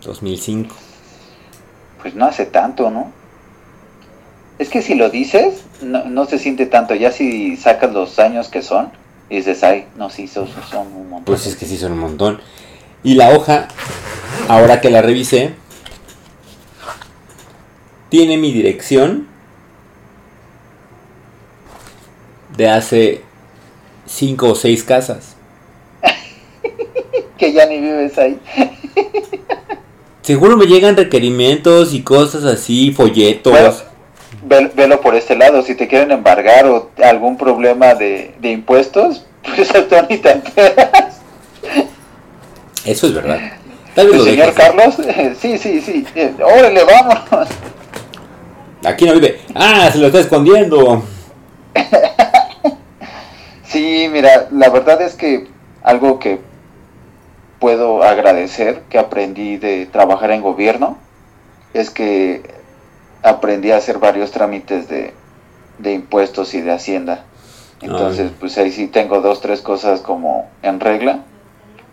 2005. 0.02 0.74
Pues 2.00 2.14
no 2.14 2.24
hace 2.26 2.46
tanto, 2.46 2.90
¿no? 2.90 3.12
Es 4.60 4.68
que 4.68 4.82
si 4.82 4.94
lo 4.94 5.08
dices, 5.08 5.62
no, 5.80 6.04
no 6.04 6.26
se 6.26 6.38
siente 6.38 6.66
tanto. 6.66 6.94
Ya 6.94 7.12
si 7.12 7.56
sacas 7.56 7.94
los 7.94 8.18
años 8.18 8.48
que 8.48 8.60
son, 8.60 8.90
y 9.30 9.36
dices, 9.36 9.64
ay, 9.64 9.86
no, 9.96 10.10
sí, 10.10 10.28
son, 10.28 10.48
son 10.70 10.86
un 10.88 11.08
montón. 11.08 11.24
Pues 11.24 11.46
es 11.46 11.56
que 11.56 11.64
sí 11.64 11.78
son 11.78 11.92
un 11.92 12.00
montón. 12.00 12.42
Y 13.02 13.14
la 13.14 13.30
hoja, 13.30 13.68
ahora 14.48 14.82
que 14.82 14.90
la 14.90 15.00
revisé, 15.00 15.54
tiene 18.10 18.36
mi 18.36 18.52
dirección 18.52 19.28
de 22.54 22.68
hace 22.68 23.22
cinco 24.04 24.50
o 24.50 24.54
seis 24.54 24.84
casas. 24.84 25.36
que 27.38 27.54
ya 27.54 27.64
ni 27.64 27.80
vives 27.80 28.18
ahí. 28.18 28.38
Seguro 30.20 30.58
me 30.58 30.66
llegan 30.66 30.98
requerimientos 30.98 31.94
y 31.94 32.02
cosas 32.02 32.44
así, 32.44 32.92
folletos. 32.92 33.84
Velo 34.74 35.00
por 35.00 35.14
este 35.14 35.36
lado, 35.36 35.62
si 35.62 35.74
te 35.74 35.86
quieren 35.86 36.10
embargar 36.10 36.66
o 36.66 36.90
algún 37.02 37.36
problema 37.36 37.94
de, 37.94 38.34
impuestos, 38.42 39.24
pues 39.56 39.68
tú 39.68 39.96
ni 40.08 40.18
te 40.18 40.32
enteras. 40.32 41.20
Eso 42.84 43.06
es 43.06 43.14
verdad. 43.14 43.38
¿El 43.96 44.20
señor 44.22 44.54
Carlos? 44.54 44.96
sí, 45.40 45.58
sí, 45.58 45.80
sí. 45.80 46.06
Órale, 46.42 46.84
vamos. 46.84 47.48
Aquí 48.84 49.04
no 49.04 49.14
vive. 49.14 49.40
Ah, 49.54 49.88
se 49.92 49.98
lo 49.98 50.06
está 50.06 50.20
escondiendo. 50.20 51.02
Sí, 53.70 54.08
mira, 54.10 54.48
la 54.50 54.68
verdad 54.68 55.00
es 55.00 55.14
que 55.14 55.46
algo 55.84 56.18
que 56.18 56.40
puedo 57.60 58.02
agradecer 58.02 58.82
que 58.90 58.98
aprendí 58.98 59.58
de 59.58 59.86
trabajar 59.86 60.32
en 60.32 60.42
gobierno 60.42 60.98
es 61.72 61.88
que 61.90 62.42
aprendí 63.22 63.70
a 63.70 63.76
hacer 63.76 63.98
varios 63.98 64.30
trámites 64.30 64.88
de, 64.88 65.12
impuestos 65.92 66.54
y 66.54 66.60
de 66.60 66.72
hacienda. 66.72 67.24
Entonces, 67.80 68.30
pues 68.38 68.58
ahí 68.58 68.70
sí 68.70 68.88
tengo 68.88 69.20
dos, 69.20 69.40
tres 69.40 69.62
cosas 69.62 70.00
como 70.00 70.50
en 70.62 70.80
regla. 70.80 71.20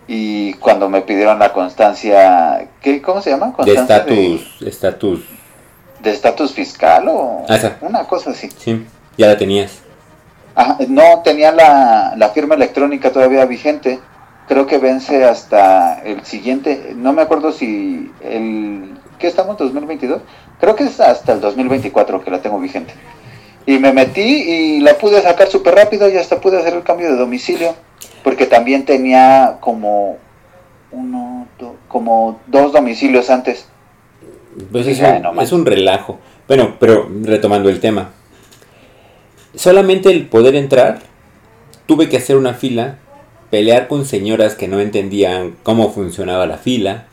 Y 0.08 0.54
cuando 0.56 0.90
me 0.90 1.02
pidieron 1.02 1.40
la 1.40 1.54
constancia, 1.54 2.70
¿qué, 2.82 3.02
¿cómo 3.02 3.22
se 3.22 3.30
llama? 3.30 3.54
Constancia 3.54 4.00
de 4.00 4.36
estatus. 4.36 4.60
De 4.60 4.70
estatus. 4.70 5.26
¿De 6.02 6.12
estatus 6.12 6.54
fiscal 6.54 7.08
o 7.08 7.46
ah, 7.50 7.72
una 7.82 8.04
cosa 8.04 8.32
así? 8.32 8.50
Sí, 8.58 8.86
ya 9.18 9.28
la 9.28 9.38
tenías 9.38 9.82
no 10.88 11.22
tenía 11.24 11.52
la, 11.52 12.32
firma 12.34 12.56
electrónica 12.56 13.12
todavía 13.12 13.46
vigente. 13.46 14.00
Creo 14.48 14.66
que 14.66 14.78
vence 14.78 15.26
hasta 15.26 16.02
el 16.04 16.24
siguiente. 16.26 16.94
No 16.96 17.14
me 17.14 17.22
acuerdo 17.22 17.52
si 17.52 18.12
el. 18.22 18.98
¿Qué 19.20 19.28
estamos? 19.28 19.58
¿2022? 19.58 20.22
Creo 20.60 20.76
que 20.76 20.84
es 20.84 21.00
hasta 21.00 21.34
el 21.34 21.42
2024 21.42 22.24
que 22.24 22.32
la 22.32 22.42
tengo 22.42 22.60
vigente. 22.60 22.94
Y 23.66 23.80
me 23.80 23.92
metí 23.92 24.22
y 24.22 24.80
la 24.80 24.98
pude 24.98 25.22
sacar 25.22 25.50
súper 25.50 25.76
rápido 25.76 26.10
y 26.10 26.18
hasta 26.18 26.40
pude 26.40 26.60
hacer 26.60 26.74
el 26.74 26.84
cambio 26.84 27.12
de 27.12 27.18
domicilio. 27.18 27.76
Porque 28.24 28.46
también 28.46 28.86
tenía 28.86 29.58
como 29.60 30.18
uno, 30.92 31.48
como 31.88 32.40
dos 32.48 32.72
domicilios 32.72 33.30
antes. 33.30 33.68
Pues 34.72 34.88
es, 34.88 35.00
un, 35.00 35.40
es 35.40 35.52
un 35.52 35.66
relajo. 35.66 36.20
Bueno, 36.48 36.76
pero 36.80 37.10
retomando 37.24 37.70
el 37.70 37.80
tema 37.80 38.12
solamente 39.58 40.12
el 40.12 40.28
poder 40.28 40.56
entrar, 40.56 41.00
tuve 41.86 42.10
que 42.10 42.18
hacer 42.18 42.38
una 42.38 42.54
fila, 42.54 43.00
pelear 43.50 43.88
con 43.88 44.06
señoras 44.06 44.56
que 44.56 44.68
no 44.68 44.80
entendían 44.80 45.56
cómo 45.64 45.92
funcionaba 45.92 46.46
la 46.46 46.58
fila 46.58 47.08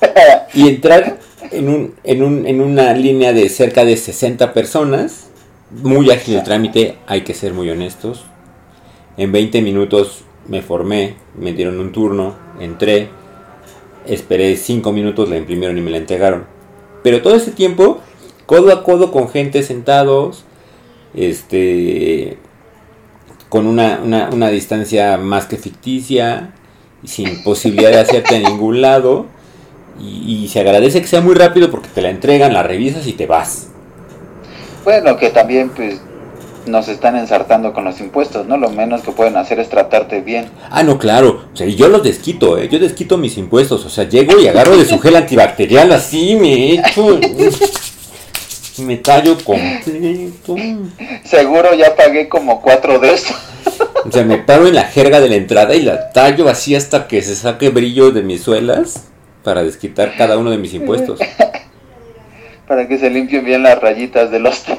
y 0.54 0.68
entrar 0.68 1.18
en, 1.50 1.68
un, 1.68 1.94
en, 2.04 2.22
un, 2.22 2.46
en 2.46 2.60
una 2.60 2.92
línea 2.94 3.32
de 3.32 3.48
cerca 3.48 3.84
de 3.84 3.96
60 3.96 4.52
personas. 4.52 5.28
Muy 5.70 6.10
ágil 6.10 6.36
el 6.36 6.42
trámite, 6.42 6.98
hay 7.06 7.22
que 7.22 7.34
ser 7.34 7.54
muy 7.54 7.70
honestos. 7.70 8.24
En 9.16 9.32
20 9.32 9.62
minutos 9.62 10.24
me 10.48 10.62
formé, 10.62 11.16
me 11.38 11.52
dieron 11.52 11.78
un 11.78 11.92
turno, 11.92 12.34
entré, 12.58 13.08
esperé 14.06 14.56
5 14.56 14.92
minutos, 14.92 15.28
la 15.28 15.36
imprimieron 15.36 15.78
y 15.78 15.80
me 15.80 15.90
la 15.90 15.98
entregaron. 15.98 16.46
Pero 17.02 17.22
todo 17.22 17.36
ese 17.36 17.52
tiempo, 17.52 18.00
codo 18.46 18.72
a 18.72 18.82
codo 18.82 19.12
con 19.12 19.28
gente 19.28 19.62
sentados, 19.62 20.44
este 21.14 22.38
con 23.48 23.66
una, 23.66 24.00
una, 24.00 24.48
distancia 24.50 25.16
más 25.16 25.46
que 25.46 25.56
ficticia, 25.56 26.54
sin 27.04 27.42
posibilidad 27.42 27.90
de 27.90 27.98
hacerte 27.98 28.36
a 28.36 28.38
ningún 28.38 28.80
lado. 28.80 29.26
Y, 30.02 30.48
se 30.48 30.60
agradece 30.60 31.00
que 31.00 31.06
sea 31.06 31.20
muy 31.20 31.34
rápido 31.34 31.70
porque 31.70 31.88
te 31.88 32.02
la 32.02 32.10
entregan, 32.10 32.52
la 32.52 32.62
revisas 32.62 33.06
y 33.06 33.12
te 33.12 33.26
vas. 33.26 33.68
Bueno, 34.84 35.16
que 35.16 35.30
también 35.30 35.70
pues 35.70 36.00
nos 36.66 36.88
están 36.88 37.16
ensartando 37.16 37.72
con 37.72 37.84
los 37.84 38.00
impuestos, 38.00 38.46
¿no? 38.46 38.56
Lo 38.56 38.70
menos 38.70 39.02
que 39.02 39.12
pueden 39.12 39.36
hacer 39.36 39.60
es 39.60 39.68
tratarte 39.68 40.20
bien. 40.20 40.46
Ah, 40.70 40.82
no, 40.82 40.98
claro. 40.98 41.44
O 41.52 41.56
sea, 41.56 41.66
yo 41.66 41.88
los 41.88 42.02
desquito, 42.02 42.58
¿eh? 42.58 42.68
Yo 42.68 42.78
desquito 42.78 43.18
mis 43.18 43.36
impuestos. 43.36 43.84
O 43.84 43.90
sea, 43.90 44.08
llego 44.08 44.40
y 44.40 44.48
agarro 44.48 44.76
de 44.76 44.84
su 44.84 44.98
gel 44.98 45.16
antibacterial 45.16 45.92
así, 45.92 46.36
me 46.36 46.74
echo... 46.74 47.20
me 48.78 48.96
tallo 48.96 49.36
completo. 49.44 50.56
Seguro 51.24 51.74
ya 51.74 51.94
pagué 51.94 52.28
como 52.28 52.62
cuatro 52.62 52.98
de 52.98 53.14
esos. 53.14 53.36
O 54.06 54.10
sea, 54.10 54.24
me 54.24 54.38
paro 54.38 54.66
en 54.66 54.74
la 54.74 54.84
jerga 54.84 55.20
de 55.20 55.28
la 55.28 55.36
entrada 55.36 55.74
y 55.74 55.82
la 55.82 56.10
tallo 56.12 56.48
así 56.48 56.74
hasta 56.74 57.06
que 57.06 57.20
se 57.20 57.36
saque 57.36 57.68
brillo 57.68 58.10
de 58.10 58.22
mis 58.22 58.42
suelas 58.42 59.09
para 59.42 59.62
desquitar 59.62 60.16
cada 60.16 60.38
uno 60.38 60.50
de 60.50 60.58
mis 60.58 60.74
impuestos. 60.74 61.20
Para 62.66 62.86
que 62.86 62.98
se 62.98 63.10
limpien 63.10 63.44
bien 63.44 63.64
las 63.64 63.80
rayitas 63.80 64.30
de 64.30 64.38
los 64.38 64.64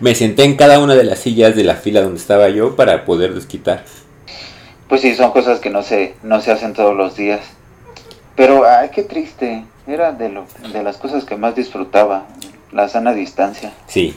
Me 0.00 0.14
senté 0.14 0.44
en 0.44 0.56
cada 0.56 0.78
una 0.78 0.94
de 0.94 1.04
las 1.04 1.18
sillas 1.18 1.54
de 1.54 1.62
la 1.62 1.74
fila 1.74 2.00
donde 2.00 2.18
estaba 2.18 2.48
yo 2.48 2.74
para 2.74 3.04
poder 3.04 3.34
desquitar. 3.34 3.84
Pues 4.88 5.02
sí, 5.02 5.14
son 5.14 5.32
cosas 5.32 5.58
que 5.58 5.68
no 5.68 5.82
se, 5.82 6.14
no 6.22 6.40
se 6.40 6.52
hacen 6.52 6.72
todos 6.72 6.96
los 6.96 7.16
días. 7.16 7.40
Pero, 8.34 8.64
ay, 8.66 8.90
qué 8.94 9.02
triste. 9.02 9.64
Era 9.86 10.12
de, 10.12 10.28
lo, 10.28 10.46
de 10.72 10.82
las 10.82 10.96
cosas 10.96 11.24
que 11.24 11.36
más 11.36 11.54
disfrutaba, 11.54 12.26
la 12.72 12.88
sana 12.88 13.12
distancia. 13.12 13.72
Sí, 13.86 14.14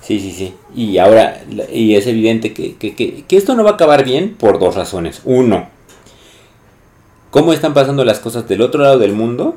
sí, 0.00 0.18
sí, 0.18 0.32
sí. 0.32 0.54
Y 0.74 0.98
ahora, 0.98 1.42
y 1.72 1.94
es 1.94 2.06
evidente 2.06 2.52
que, 2.52 2.76
que, 2.76 2.94
que, 2.94 3.24
que 3.24 3.36
esto 3.36 3.54
no 3.54 3.64
va 3.64 3.70
a 3.70 3.74
acabar 3.74 4.04
bien 4.04 4.34
por 4.34 4.58
dos 4.58 4.76
razones. 4.76 5.20
Uno, 5.24 5.68
cómo 7.32 7.52
están 7.52 7.74
pasando 7.74 8.04
las 8.04 8.20
cosas 8.20 8.46
del 8.46 8.60
otro 8.60 8.84
lado 8.84 9.00
del 9.00 9.14
mundo. 9.14 9.56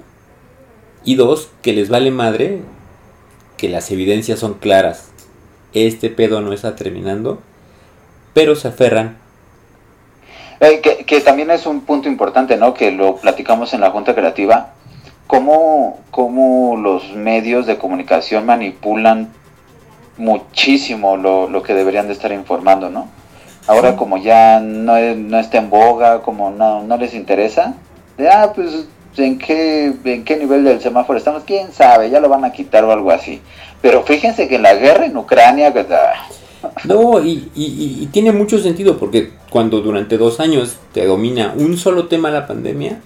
Y 1.03 1.13
dos, 1.13 1.51
que 1.61 1.73
les 1.73 1.89
vale 1.89 2.09
madre 2.09 2.61
que 3.57 3.69
las 3.69 3.91
evidencias 3.91 4.39
son 4.39 4.55
claras. 4.55 5.11
Este 5.73 6.09
pedo 6.09 6.41
no 6.41 6.53
está 6.53 6.75
terminando, 6.75 7.39
pero 8.33 8.55
se 8.55 8.69
aferran 8.69 9.17
eh, 10.61 10.81
que, 11.05 11.21
también 11.21 11.51
es 11.51 11.65
un 11.65 11.81
punto 11.81 12.07
importante, 12.07 12.55
¿no? 12.55 12.73
Que 12.73 12.91
lo 12.91 13.17
platicamos 13.17 13.73
en 13.73 13.81
la 13.81 13.91
Junta 13.91 14.15
Creativa, 14.15 14.73
cómo, 15.27 15.99
cómo 16.11 16.77
los 16.77 17.11
medios 17.13 17.65
de 17.67 17.77
comunicación 17.77 18.45
manipulan 18.45 19.33
muchísimo 20.17 21.17
lo, 21.17 21.49
lo, 21.49 21.61
que 21.61 21.73
deberían 21.73 22.07
de 22.07 22.13
estar 22.13 22.31
informando, 22.31 22.89
¿no? 22.89 23.09
Ahora 23.67 23.95
como 23.95 24.17
ya 24.17 24.59
no, 24.59 24.93
no 25.15 25.39
está 25.39 25.57
en 25.57 25.69
boga, 25.69 26.21
como 26.21 26.51
no, 26.51 26.83
no 26.83 26.97
les 26.97 27.13
interesa, 27.13 27.75
de, 28.17 28.29
ah, 28.29 28.51
pues 28.53 28.87
en 29.17 29.37
qué, 29.37 29.93
en 30.03 30.23
qué 30.23 30.37
nivel 30.37 30.63
del 30.63 30.81
semáforo 30.81 31.17
estamos, 31.17 31.43
quién 31.45 31.71
sabe, 31.71 32.09
ya 32.09 32.19
lo 32.19 32.29
van 32.29 32.45
a 32.45 32.51
quitar 32.51 32.83
o 32.83 32.91
algo 32.91 33.11
así. 33.11 33.41
Pero 33.81 34.03
fíjense 34.03 34.47
que 34.47 34.55
en 34.55 34.63
la 34.63 34.75
guerra 34.75 35.05
en 35.05 35.17
Ucrania... 35.17 35.73
No, 36.83 37.23
y, 37.23 37.51
y, 37.53 37.99
y, 38.01 38.07
tiene 38.07 38.31
mucho 38.31 38.57
sentido 38.57 38.97
porque 38.97 39.33
cuando 39.51 39.81
durante 39.81 40.17
dos 40.17 40.39
años 40.39 40.77
te 40.93 41.05
domina 41.05 41.53
un 41.55 41.77
solo 41.77 42.07
tema 42.07 42.31
la 42.31 42.47
pandemia, 42.47 43.01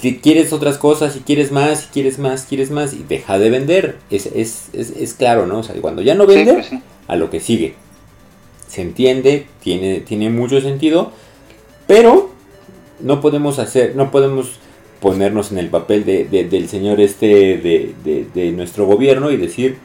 si 0.00 0.16
quieres 0.18 0.52
otras 0.52 0.76
cosas, 0.76 1.12
si 1.12 1.20
quieres 1.20 1.52
más, 1.52 1.82
si 1.82 1.86
quieres 1.88 2.18
más, 2.18 2.46
quieres 2.46 2.70
más, 2.70 2.94
y 2.94 3.04
deja 3.06 3.38
de 3.38 3.50
vender. 3.50 3.98
Es, 4.10 4.26
es, 4.26 4.70
es, 4.72 4.90
es 4.90 5.14
claro, 5.14 5.46
¿no? 5.46 5.58
O 5.58 5.62
sea, 5.62 5.76
cuando 5.80 6.02
ya 6.02 6.14
no 6.14 6.26
vende, 6.26 6.54
pues 6.54 6.70
a 7.06 7.16
lo 7.16 7.30
que 7.30 7.38
sigue. 7.38 7.74
Se 8.70 8.82
entiende, 8.82 9.46
tiene, 9.60 10.00
tiene 10.00 10.30
mucho 10.30 10.60
sentido, 10.60 11.10
pero 11.86 12.30
no 13.00 13.20
podemos 13.20 13.58
hacer, 13.58 13.96
no 13.96 14.10
podemos 14.10 14.60
ponernos 15.00 15.50
en 15.50 15.58
el 15.58 15.68
papel 15.68 16.04
de, 16.04 16.24
del 16.24 16.68
señor 16.68 17.00
este 17.00 17.26
de, 17.26 18.26
de 18.32 18.52
nuestro 18.52 18.86
gobierno 18.86 19.30
y 19.32 19.36
decir, 19.36 19.78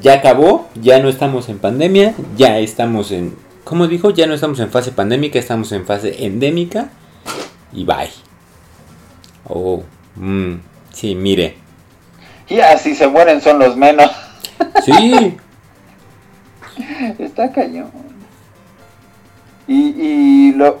ya 0.00 0.14
acabó, 0.14 0.68
ya 0.74 0.98
no 0.98 1.08
estamos 1.08 1.48
en 1.48 1.58
pandemia, 1.58 2.14
ya 2.36 2.58
estamos 2.58 3.12
en, 3.12 3.36
¿cómo 3.64 3.86
dijo? 3.86 4.10
Ya 4.10 4.26
no 4.26 4.34
estamos 4.34 4.58
en 4.58 4.70
fase 4.70 4.90
pandémica, 4.90 5.38
estamos 5.38 5.70
en 5.72 5.86
fase 5.86 6.26
endémica 6.26 6.90
y 7.72 7.84
bye. 7.84 8.10
Oh, 9.48 9.84
mmm, 10.16 10.54
sí, 10.92 11.14
mire. 11.14 11.54
Y 12.48 12.60
así 12.60 12.94
se 12.94 13.06
mueren 13.06 13.40
son 13.40 13.58
los 13.58 13.76
menos. 13.76 14.10
Sí. 14.84 15.36
Está 17.18 17.52
cañón. 17.52 17.90
Y, 19.68 19.94
y 19.98 20.52
lo, 20.52 20.76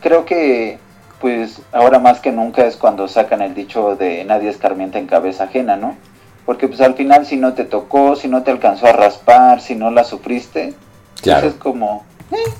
creo 0.00 0.24
que 0.24 0.78
pues 1.20 1.60
ahora 1.72 1.98
más 1.98 2.20
que 2.20 2.30
nunca 2.30 2.66
es 2.66 2.76
cuando 2.76 3.08
sacan 3.08 3.42
el 3.42 3.54
dicho 3.54 3.96
de 3.96 4.24
nadie 4.24 4.50
escarmienta 4.50 4.98
en 4.98 5.06
cabeza 5.06 5.44
ajena, 5.44 5.76
¿no? 5.76 5.96
Porque 6.44 6.68
pues 6.68 6.80
al 6.80 6.94
final 6.94 7.26
si 7.26 7.36
no 7.36 7.54
te 7.54 7.64
tocó, 7.64 8.16
si 8.16 8.28
no 8.28 8.42
te 8.42 8.50
alcanzó 8.50 8.86
a 8.86 8.92
raspar, 8.92 9.60
si 9.60 9.74
no 9.74 9.90
la 9.90 10.04
sufriste, 10.04 10.74
pues, 11.14 11.22
claro. 11.22 11.48
es 11.48 11.54
como, 11.54 12.04
eh, 12.30 12.50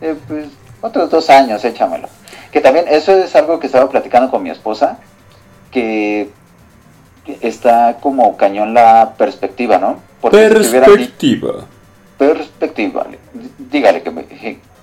eh, 0.00 0.14
pues 0.26 0.48
otros 0.80 1.10
dos 1.10 1.28
años, 1.30 1.64
échamelo. 1.64 2.08
Que 2.52 2.60
también 2.60 2.86
eso 2.88 3.12
es 3.12 3.34
algo 3.36 3.58
que 3.58 3.66
estaba 3.66 3.90
platicando 3.90 4.30
con 4.30 4.42
mi 4.42 4.50
esposa, 4.50 4.98
que 5.70 6.30
está 7.40 7.98
como 8.00 8.36
cañón 8.36 8.72
la 8.72 9.14
perspectiva, 9.18 9.78
¿no? 9.78 9.98
perspectiva. 10.20 11.66
perspectiva. 12.16 13.06
Dígale 13.58 14.02
que 14.02 14.10
me, 14.10 14.24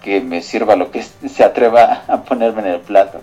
que 0.03 0.21
me 0.21 0.41
sirva 0.41 0.75
lo 0.75 0.91
que 0.91 1.01
se 1.01 1.43
atreva 1.43 2.03
a 2.07 2.23
ponerme 2.23 2.61
en 2.61 2.67
el 2.67 2.79
plato 2.81 3.21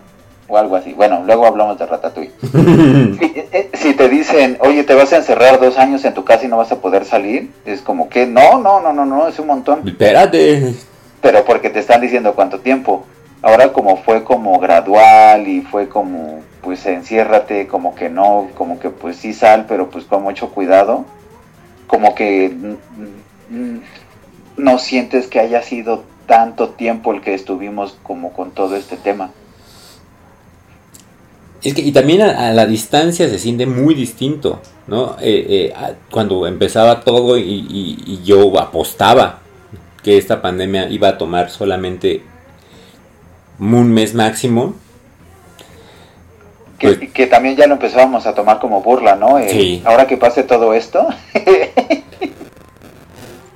o 0.49 0.59
algo 0.59 0.77
así. 0.77 0.93
Bueno, 0.93 1.23
luego 1.25 1.47
hablamos 1.47 1.79
de 1.79 1.87
Ratatouille. 1.87 2.33
Eh, 3.21 3.49
eh, 3.53 3.71
si, 3.75 3.95
te 3.95 4.09
dicen, 4.09 4.59
oye, 4.61 4.85
te 4.85 4.95
vas 4.95 5.13
a 5.13 5.17
encerrar 5.17 5.61
dos 5.61 5.77
años 5.77 6.05
en 6.05 6.15
tu 6.15 6.25
casa 6.25 6.45
y 6.45 6.49
no 6.49 6.57
vas 6.57 6.73
a 6.73 6.81
poder 6.81 7.05
salir, 7.05 7.51
es 7.65 7.81
como 7.81 8.09
que 8.09 8.27
no, 8.27 8.59
no, 8.59 8.81
no, 8.81 8.93
no, 8.93 9.05
no, 9.05 9.29
es 9.29 9.39
un 9.39 9.49
montón. 9.49 9.87
Espérate. 9.87 10.75
Pero 11.21 11.45
porque 11.45 11.71
te 11.71 11.81
están 11.81 12.01
diciendo 12.01 12.35
cuánto 12.35 12.61
tiempo. 12.61 13.05
Ahora 13.43 13.73
como 13.73 13.97
fue 13.99 14.25
como 14.25 14.59
gradual 14.59 15.49
y 15.49 15.63
fue 15.63 15.89
como, 15.89 16.41
pues 16.63 16.85
enciérrate, 16.87 17.67
como 17.67 17.95
que 17.95 18.09
no, 18.09 18.49
como 18.57 18.79
que 18.79 18.91
pues 18.91 19.17
sí 19.17 19.33
sal, 19.33 19.67
pero 19.69 19.91
pues 19.91 20.05
con 20.05 20.23
mucho 20.23 20.51
cuidado. 20.51 21.05
Como 21.87 22.15
que 22.15 22.55
no 24.57 24.79
sientes 24.79 25.27
que 25.27 25.41
haya 25.41 25.63
sido 25.63 26.05
tanto 26.31 26.69
tiempo 26.69 27.13
el 27.13 27.23
que 27.23 27.35
estuvimos 27.35 27.99
como 28.05 28.33
con 28.33 28.53
todo 28.53 28.77
este 28.77 28.97
tema. 28.97 29.33
Es 31.61 31.75
que, 31.75 31.81
y 31.81 31.91
también 31.91 32.23
a, 32.23 32.53
la 32.53 32.67
distancia 32.67 33.29
se 33.29 33.37
siente 33.37 33.67
muy 33.67 33.97
distinto, 33.97 34.61
¿no? 34.87 35.17
Eh, 35.21 35.73
eh, 35.75 35.95
cuando 36.09 36.47
empezaba 36.47 37.01
todo 37.01 37.37
y, 37.37 38.21
yo 38.25 38.57
apostaba 38.61 39.41
que 40.05 40.19
esta 40.19 40.41
pandemia 40.41 40.89
iba 40.89 41.09
a 41.09 41.19
tomar 41.19 41.51
solamente 41.51 42.23
un 43.59 43.91
mes 43.91 44.15
máximo. 44.15 44.77
Que, 46.79 46.93
pues 46.93 47.13
que 47.13 47.27
también 47.27 47.57
ya 47.57 47.67
lo 47.67 47.75
empezábamos 47.75 48.25
a 48.25 48.37
tomar 48.37 48.61
como 48.61 48.83
burla, 48.83 49.17
¿no? 49.17 49.37
sí. 49.49 49.83
Ahora 49.85 50.07
que 50.07 50.17
pase 50.17 50.45
todo 50.45 50.75
esto. 50.75 51.09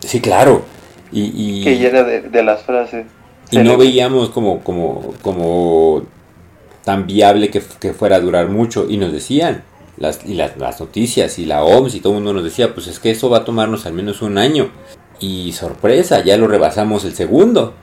sí, 0.01 0.20
claro. 0.20 0.74
Y, 1.14 1.61
y 1.61 1.64
que 1.64 1.79
llena 1.79 2.03
de, 2.03 2.22
de 2.22 2.42
las 2.42 2.62
frases. 2.64 3.07
Y 3.50 3.59
no 3.59 3.77
veíamos 3.77 4.31
como, 4.31 4.61
como, 4.61 5.14
como 5.22 6.03
tan 6.85 7.07
viable 7.07 7.50
que, 7.50 7.61
fuera 7.61 8.16
a 8.16 8.20
durar 8.20 8.48
mucho. 8.48 8.87
Y 8.88 8.96
nos 8.96 9.12
decían, 9.12 9.62
las, 9.96 10.24
y 10.27 10.35
las, 10.35 10.57
las, 10.57 10.81
noticias 10.81 11.38
y 11.38 11.46
la 11.46 11.62
OMS 11.62 11.94
y 11.94 12.00
todo 12.00 12.14
el 12.14 12.18
mundo 12.18 12.35
nos 12.35 12.44
decía, 12.44 12.74
pues 12.74 12.87
es 12.88 12.98
que 12.98 13.11
eso 13.11 13.31
va 13.31 13.38
a 13.38 13.44
tomarnos 13.44 13.87
al 13.87 13.92
menos 13.92 14.22
un 14.22 14.38
año. 14.38 14.70
Y 15.20 15.53
sorpresa, 15.53 16.22
ya 16.24 16.37
lo 16.37 16.48
rebasamos 16.48 17.05
el 17.05 17.14
segundo. 17.14 17.74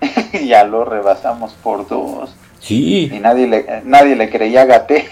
ya 0.46 0.64
lo 0.64 0.84
rebasamos 0.84 1.52
por 1.62 1.88
dos. 1.88 2.30
Sí. 2.60 3.10
Y 3.12 3.18
nadie 3.18 3.46
le, 3.46 3.82
nadie 3.84 4.16
le 4.16 4.30
creía 4.30 4.62
a 4.62 4.66
Gaté. 4.66 5.08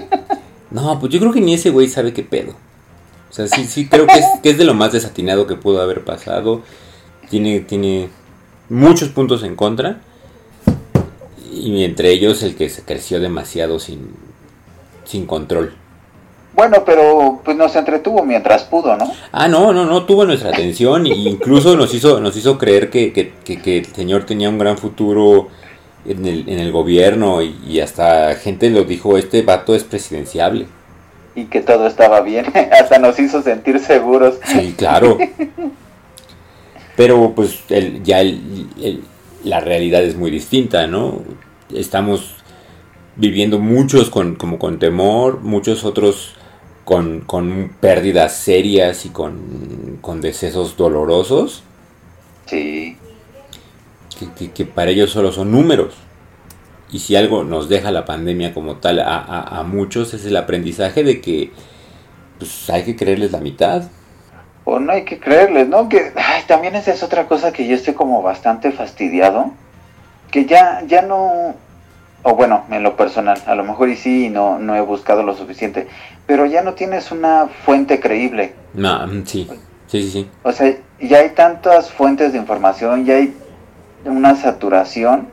no, 0.70 0.98
pues 0.98 1.12
yo 1.12 1.18
creo 1.18 1.32
que 1.32 1.40
ni 1.40 1.54
ese 1.54 1.70
güey 1.70 1.88
sabe 1.88 2.12
qué 2.12 2.22
pedo. 2.22 2.54
O 3.30 3.32
sea, 3.32 3.46
sí, 3.46 3.64
sí 3.64 3.88
creo 3.88 4.06
que 4.06 4.18
es, 4.18 4.26
que 4.42 4.50
es 4.50 4.58
de 4.58 4.64
lo 4.64 4.74
más 4.74 4.92
desatinado 4.92 5.46
que 5.46 5.54
pudo 5.54 5.80
haber 5.80 6.04
pasado. 6.04 6.62
Tiene, 7.30 7.60
tiene 7.60 8.10
muchos 8.68 9.08
puntos 9.08 9.42
en 9.42 9.56
contra 9.56 10.00
y 11.50 11.84
entre 11.84 12.10
ellos 12.10 12.42
el 12.42 12.56
que 12.56 12.68
se 12.68 12.82
creció 12.82 13.20
demasiado 13.20 13.78
sin, 13.78 14.14
sin 15.04 15.26
control. 15.26 15.72
Bueno, 16.54 16.82
pero 16.84 17.40
pues 17.44 17.56
nos 17.56 17.74
entretuvo 17.76 18.24
mientras 18.24 18.64
pudo, 18.64 18.96
¿no? 18.96 19.10
Ah, 19.32 19.48
no, 19.48 19.72
no, 19.72 19.86
no, 19.86 20.04
tuvo 20.04 20.26
nuestra 20.26 20.50
atención 20.50 21.06
e 21.06 21.10
incluso 21.10 21.76
nos 21.76 21.94
hizo, 21.94 22.20
nos 22.20 22.36
hizo 22.36 22.58
creer 22.58 22.90
que, 22.90 23.12
que, 23.12 23.32
que, 23.44 23.78
el 23.78 23.86
señor 23.86 24.24
tenía 24.24 24.48
un 24.48 24.58
gran 24.58 24.76
futuro 24.76 25.48
en 26.04 26.26
el, 26.26 26.48
en 26.48 26.58
el 26.58 26.72
gobierno 26.72 27.40
y, 27.42 27.80
hasta 27.80 28.34
gente 28.34 28.68
lo 28.68 28.84
dijo, 28.84 29.16
este 29.16 29.42
vato 29.42 29.74
es 29.74 29.84
presidenciable. 29.84 30.66
Y 31.36 31.44
que 31.44 31.60
todo 31.60 31.86
estaba 31.86 32.20
bien, 32.20 32.46
hasta 32.72 32.98
nos 32.98 33.18
hizo 33.18 33.42
sentir 33.42 33.78
seguros. 33.78 34.38
Sí, 34.44 34.74
claro. 34.76 35.18
Pero 37.00 37.32
pues 37.34 37.60
el, 37.70 38.02
ya 38.02 38.20
el, 38.20 39.02
la 39.42 39.60
realidad 39.60 40.02
es 40.02 40.16
muy 40.16 40.30
distinta, 40.30 40.86
¿no? 40.86 41.22
Estamos 41.74 42.34
viviendo 43.16 43.58
muchos 43.58 44.10
con, 44.10 44.34
como 44.34 44.58
con 44.58 44.78
temor, 44.78 45.40
muchos 45.40 45.84
otros 45.84 46.34
con, 46.84 47.20
con 47.22 47.74
pérdidas 47.80 48.36
serias 48.36 49.06
y 49.06 49.08
con, 49.08 49.96
con 50.02 50.20
decesos 50.20 50.76
dolorosos. 50.76 51.62
Sí. 52.44 52.98
Que, 54.54 54.66
para 54.66 54.90
ellos 54.90 55.08
solo 55.08 55.32
son 55.32 55.52
números. 55.52 55.94
Y 56.92 56.98
si 56.98 57.16
algo 57.16 57.44
nos 57.44 57.70
deja 57.70 57.90
la 57.92 58.04
pandemia 58.04 58.52
como 58.52 58.76
tal 58.76 58.98
a, 58.98 59.16
a, 59.16 59.60
a 59.60 59.62
muchos 59.62 60.12
es 60.12 60.26
el 60.26 60.36
aprendizaje 60.36 61.02
de 61.02 61.22
que 61.22 61.50
pues, 62.38 62.68
hay 62.68 62.82
que 62.82 62.94
creerles 62.94 63.32
la 63.32 63.40
mitad. 63.40 63.84
O 64.72 64.78
no 64.78 64.92
hay 64.92 65.02
que 65.02 65.18
creerles, 65.18 65.66
¿no? 65.66 65.88
Que 65.88 66.12
ay, 66.14 66.44
también 66.46 66.76
esa 66.76 66.92
es 66.92 67.02
otra 67.02 67.26
cosa 67.26 67.52
que 67.52 67.66
yo 67.66 67.74
estoy 67.74 67.94
como 67.94 68.22
bastante 68.22 68.70
fastidiado. 68.70 69.50
Que 70.30 70.44
ya, 70.44 70.84
ya 70.86 71.02
no, 71.02 71.56
o 72.22 72.34
bueno, 72.36 72.64
en 72.70 72.84
lo 72.84 72.96
personal, 72.96 73.42
a 73.46 73.56
lo 73.56 73.64
mejor 73.64 73.88
y 73.88 73.96
sí, 73.96 74.28
no, 74.28 74.60
no 74.60 74.76
he 74.76 74.80
buscado 74.80 75.24
lo 75.24 75.34
suficiente, 75.34 75.88
pero 76.24 76.46
ya 76.46 76.62
no 76.62 76.74
tienes 76.74 77.10
una 77.10 77.48
fuente 77.64 77.98
creíble. 77.98 78.54
No, 78.72 79.08
mm, 79.08 79.26
sí, 79.26 79.48
sí, 79.88 80.02
sí, 80.02 80.10
sí. 80.10 80.30
O 80.44 80.52
sea, 80.52 80.72
ya 81.00 81.18
hay 81.18 81.30
tantas 81.30 81.90
fuentes 81.90 82.32
de 82.32 82.38
información, 82.38 83.04
ya 83.04 83.16
hay 83.16 83.34
una 84.04 84.36
saturación 84.36 85.26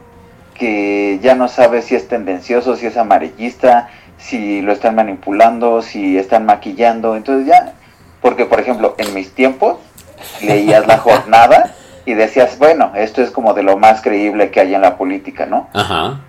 que 0.55 1.19
ya 1.21 1.35
no 1.35 1.47
sabes 1.47 1.85
si 1.85 1.93
es 1.93 2.07
tendencioso, 2.07 2.75
si 2.75 2.87
es 2.87 2.97
amarillista, 2.97 3.89
si 4.17 4.61
lo 4.61 4.71
están 4.71 4.95
manipulando, 4.95 5.83
si 5.83 6.17
están 6.17 6.47
maquillando, 6.47 7.15
entonces 7.15 7.45
ya 7.45 7.75
porque, 8.21 8.45
por 8.45 8.59
ejemplo, 8.59 8.95
en 8.97 9.13
mis 9.13 9.31
tiempos 9.31 9.77
leías 10.41 10.87
la 10.87 10.97
jornada 10.97 11.75
y 12.05 12.13
decías, 12.13 12.57
bueno, 12.57 12.93
esto 12.95 13.21
es 13.21 13.31
como 13.31 13.53
de 13.53 13.63
lo 13.63 13.77
más 13.77 14.01
creíble 14.01 14.49
que 14.49 14.61
hay 14.61 14.73
en 14.73 14.81
la 14.81 14.97
política, 14.97 15.45
¿no? 15.45 15.69
Ajá. 15.73 16.21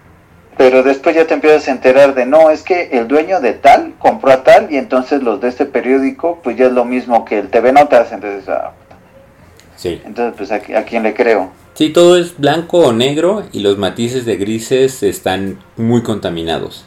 Pero 0.57 0.83
después 0.83 1.15
ya 1.15 1.25
te 1.25 1.35
empiezas 1.35 1.69
a 1.69 1.71
enterar 1.71 2.17
de, 2.17 2.27
no, 2.27 2.51
es 2.51 2.65
que 2.65 2.89
el 2.91 3.07
dueño 3.07 3.41
de 3.41 3.53
tal 3.53 3.95
compró 4.01 4.33
a 4.33 4.43
tal 4.43 4.73
y 4.73 4.77
entonces 4.77 5.23
los 5.23 5.41
de 5.41 5.49
este 5.49 5.67
periódico, 5.67 6.41
pues 6.43 6.57
ya 6.57 6.67
es 6.67 6.73
lo 6.73 6.85
mismo 6.85 7.25
que 7.25 7.39
el 7.39 7.49
TV 7.49 7.73
Notas, 7.73 8.11
entonces... 8.11 8.49
Ah, 8.49 8.73
sí. 9.77 10.03
Entonces, 10.05 10.35
pues, 10.37 10.51
¿a, 10.51 10.83
quién 10.83 11.05
le 11.05 11.15
creo? 11.15 11.53
Sí, 11.75 11.91
todo 11.91 12.19
es 12.19 12.37
blanco 12.37 12.79
o 12.79 12.93
negro 12.93 13.45
y 13.53 13.61
los 13.61 13.79
matices 13.79 14.25
de 14.25 14.37
grises 14.37 15.05
están 15.05 15.61
muy 15.77 16.03
contaminados. 16.03 16.85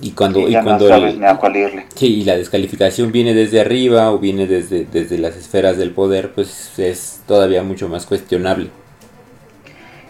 Y 0.00 0.12
cuando, 0.12 0.40
y 0.48 0.52
cuando 0.52 0.84
no 0.84 0.88
sabes 0.88 1.14
el- 1.14 1.20
ni 1.20 1.26
a 1.26 1.36
cuál 1.36 1.56
irle. 1.56 1.86
Sí, 1.94 2.06
y 2.20 2.24
la 2.24 2.36
descalificación 2.36 3.10
viene 3.10 3.34
desde 3.34 3.60
arriba 3.60 4.12
o 4.12 4.18
viene 4.18 4.46
desde, 4.46 4.84
desde 4.84 5.18
las 5.18 5.36
esferas 5.36 5.76
del 5.76 5.90
poder, 5.90 6.32
pues 6.32 6.78
es 6.78 7.20
todavía 7.26 7.62
mucho 7.64 7.88
más 7.88 8.06
cuestionable. 8.06 8.70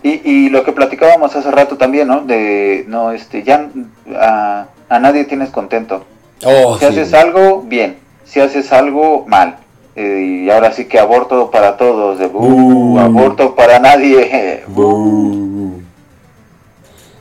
Y, 0.03 0.21
y 0.31 0.49
lo 0.51 0.63
que 0.65 0.73
platicábamos 0.73 1.35
hace 1.35 1.51
rato 1.51 1.77
también, 1.77 2.07
¿no? 2.09 2.21
De, 2.21 2.85
no, 2.87 3.13
este, 3.13 3.43
ya 3.43 3.71
a, 4.15 4.67
a 4.89 4.99
nadie 5.01 5.25
tienes 5.25 5.51
contento. 5.51 6.05
Oh, 6.45 6.75
Si 6.75 6.81
sí. 6.81 6.87
haces 6.87 7.15
algo, 7.15 7.63
bien. 7.63 7.97
Si 8.25 8.41
haces 8.41 8.73
algo, 8.73 9.25
mal. 9.27 9.57
Eh, 9.97 10.43
y 10.45 10.51
ahora 10.51 10.73
sí 10.73 10.85
que 10.85 10.99
aborto 11.01 11.51
para 11.51 11.77
todos, 11.77 12.19
de 12.21 12.27
"Bu, 12.29 12.41
Bu. 12.41 12.99
aborto 13.01 13.55
para 13.57 13.79
nadie. 13.81 14.63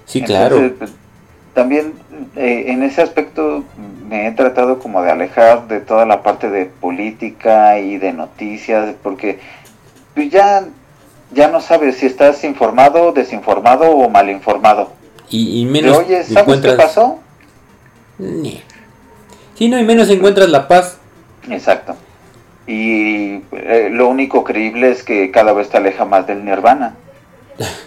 Sí, 0.06 0.22
claro. 0.22 0.72
Pues, 0.78 0.92
también 1.54 1.94
eh, 2.36 2.66
en 2.68 2.84
ese 2.84 3.02
aspecto 3.02 3.64
me 4.08 4.28
he 4.28 4.32
tratado 4.32 4.80
como 4.80 5.02
de 5.02 5.12
alejar 5.12 5.68
de 5.68 5.80
toda 5.80 6.06
la 6.06 6.24
parte 6.24 6.50
de 6.50 6.66
política 6.66 7.80
y 7.80 7.98
de 7.98 8.14
noticias, 8.14 8.96
porque 9.04 9.40
pues 10.14 10.30
ya, 10.30 10.66
ya 11.32 11.48
no 11.50 11.62
sabes 11.62 11.98
si 11.98 12.06
estás 12.06 12.44
informado, 12.44 13.12
desinformado 13.12 13.92
o 13.92 14.10
mal 14.10 14.30
informado. 14.30 14.92
Y, 15.30 15.66
menos 15.66 15.98
Oye, 15.98 16.24
¿sabes 16.24 16.38
encuentras... 16.38 16.76
qué 16.76 16.82
pasó? 16.82 17.20
Ni. 18.18 18.62
Sí, 19.56 19.68
no, 19.68 19.78
y 19.78 19.84
menos 19.84 20.10
encuentras 20.10 20.50
la 20.50 20.68
paz. 20.68 20.98
Exacto. 21.50 21.96
Y 22.66 23.42
eh, 23.52 23.90
lo 23.92 24.08
único 24.08 24.44
creíble 24.44 24.92
es 24.92 25.04
que 25.04 25.32
cada 25.32 25.52
vez 25.54 25.70
te 25.70 25.78
aleja 25.78 26.06
más 26.06 26.28
del 26.28 26.46
nirvana. 26.46 26.96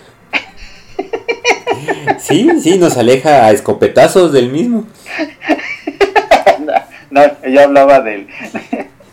Sí, 2.19 2.49
sí, 2.63 2.79
nos 2.79 2.97
aleja 2.97 3.47
a 3.47 3.51
escopetazos 3.53 4.33
del 4.33 4.51
mismo. 4.51 4.87
no, 7.11 7.23
ella 7.43 7.65
hablaba 7.65 8.01
del, 8.01 8.27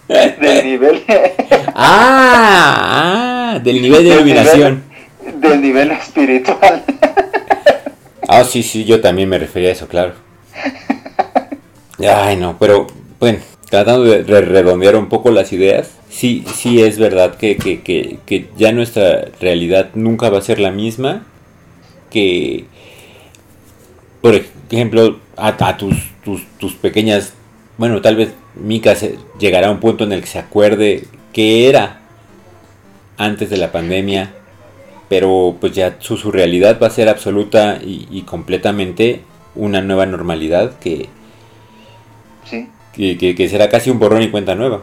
del 0.08 0.66
nivel 0.66 1.04
Ah, 1.76 3.54
ah, 3.56 3.60
del 3.64 3.82
nivel 3.82 4.04
de 4.04 4.10
Del 4.10 4.18
iluminación. 4.20 4.84
del 5.36 5.62
nivel 5.62 5.92
espiritual. 5.92 6.84
Ah, 8.30 8.44
sí, 8.44 8.62
sí, 8.62 8.84
yo 8.84 9.00
también 9.00 9.30
me 9.30 9.38
refería 9.40 9.70
a 9.70 9.72
eso, 9.72 9.88
claro. 9.88 10.12
Ay, 12.06 12.36
no, 12.36 12.58
pero 12.60 12.86
bueno, 13.22 13.40
tratando 13.70 14.04
de 14.04 14.22
re- 14.24 14.42
redondear 14.42 14.98
un 14.98 15.08
poco 15.08 15.32
las 15.32 15.54
ideas, 15.54 15.92
sí, 16.10 16.44
sí 16.54 16.82
es 16.82 17.00
verdad 17.00 17.36
que, 17.38 17.56
que, 17.56 17.82
que, 17.82 18.20
que 18.26 18.50
ya 18.58 18.74
nuestra 18.74 19.30
realidad 19.40 19.92
nunca 19.94 20.30
va 20.30 20.40
a 20.40 20.42
ser 20.42 20.60
la 20.60 20.72
misma 20.72 21.24
que, 22.18 22.66
por 24.22 24.34
ejemplo, 24.72 25.20
a, 25.36 25.50
a 25.68 25.78
tus, 25.78 25.96
tus, 26.24 26.46
tus 26.58 26.74
pequeñas, 26.74 27.34
bueno, 27.78 28.02
tal 28.02 28.16
vez 28.16 28.34
Mika 28.56 28.96
se- 28.96 29.18
llegará 29.40 29.68
a 29.68 29.72
un 29.72 29.80
punto 29.80 30.04
en 30.04 30.12
el 30.14 30.22
que 30.22 30.28
se 30.28 30.40
acuerde 30.40 31.06
que 31.34 31.70
era 31.70 32.00
antes 33.18 33.50
de 33.50 33.58
la 33.58 33.72
pandemia, 33.72 34.32
pero 35.10 35.56
pues 35.62 35.74
ya 35.74 35.98
su, 36.00 36.18
su 36.18 36.32
realidad 36.32 36.80
va 36.82 36.88
a 36.88 36.92
ser 36.92 37.08
absoluta 37.08 37.80
y, 37.84 38.08
y 38.12 38.24
completamente 38.24 39.22
una 39.56 39.82
nueva 39.82 40.06
normalidad 40.06 40.78
que, 40.80 41.10
Sí. 42.46 42.68
que, 42.94 43.18
que- 43.18 43.36
que 43.36 43.50
será 43.50 43.70
casi 43.70 43.90
un 43.92 44.00
borrón 44.00 44.24
y 44.24 44.30
cuenta 44.32 44.56
nueva. 44.56 44.82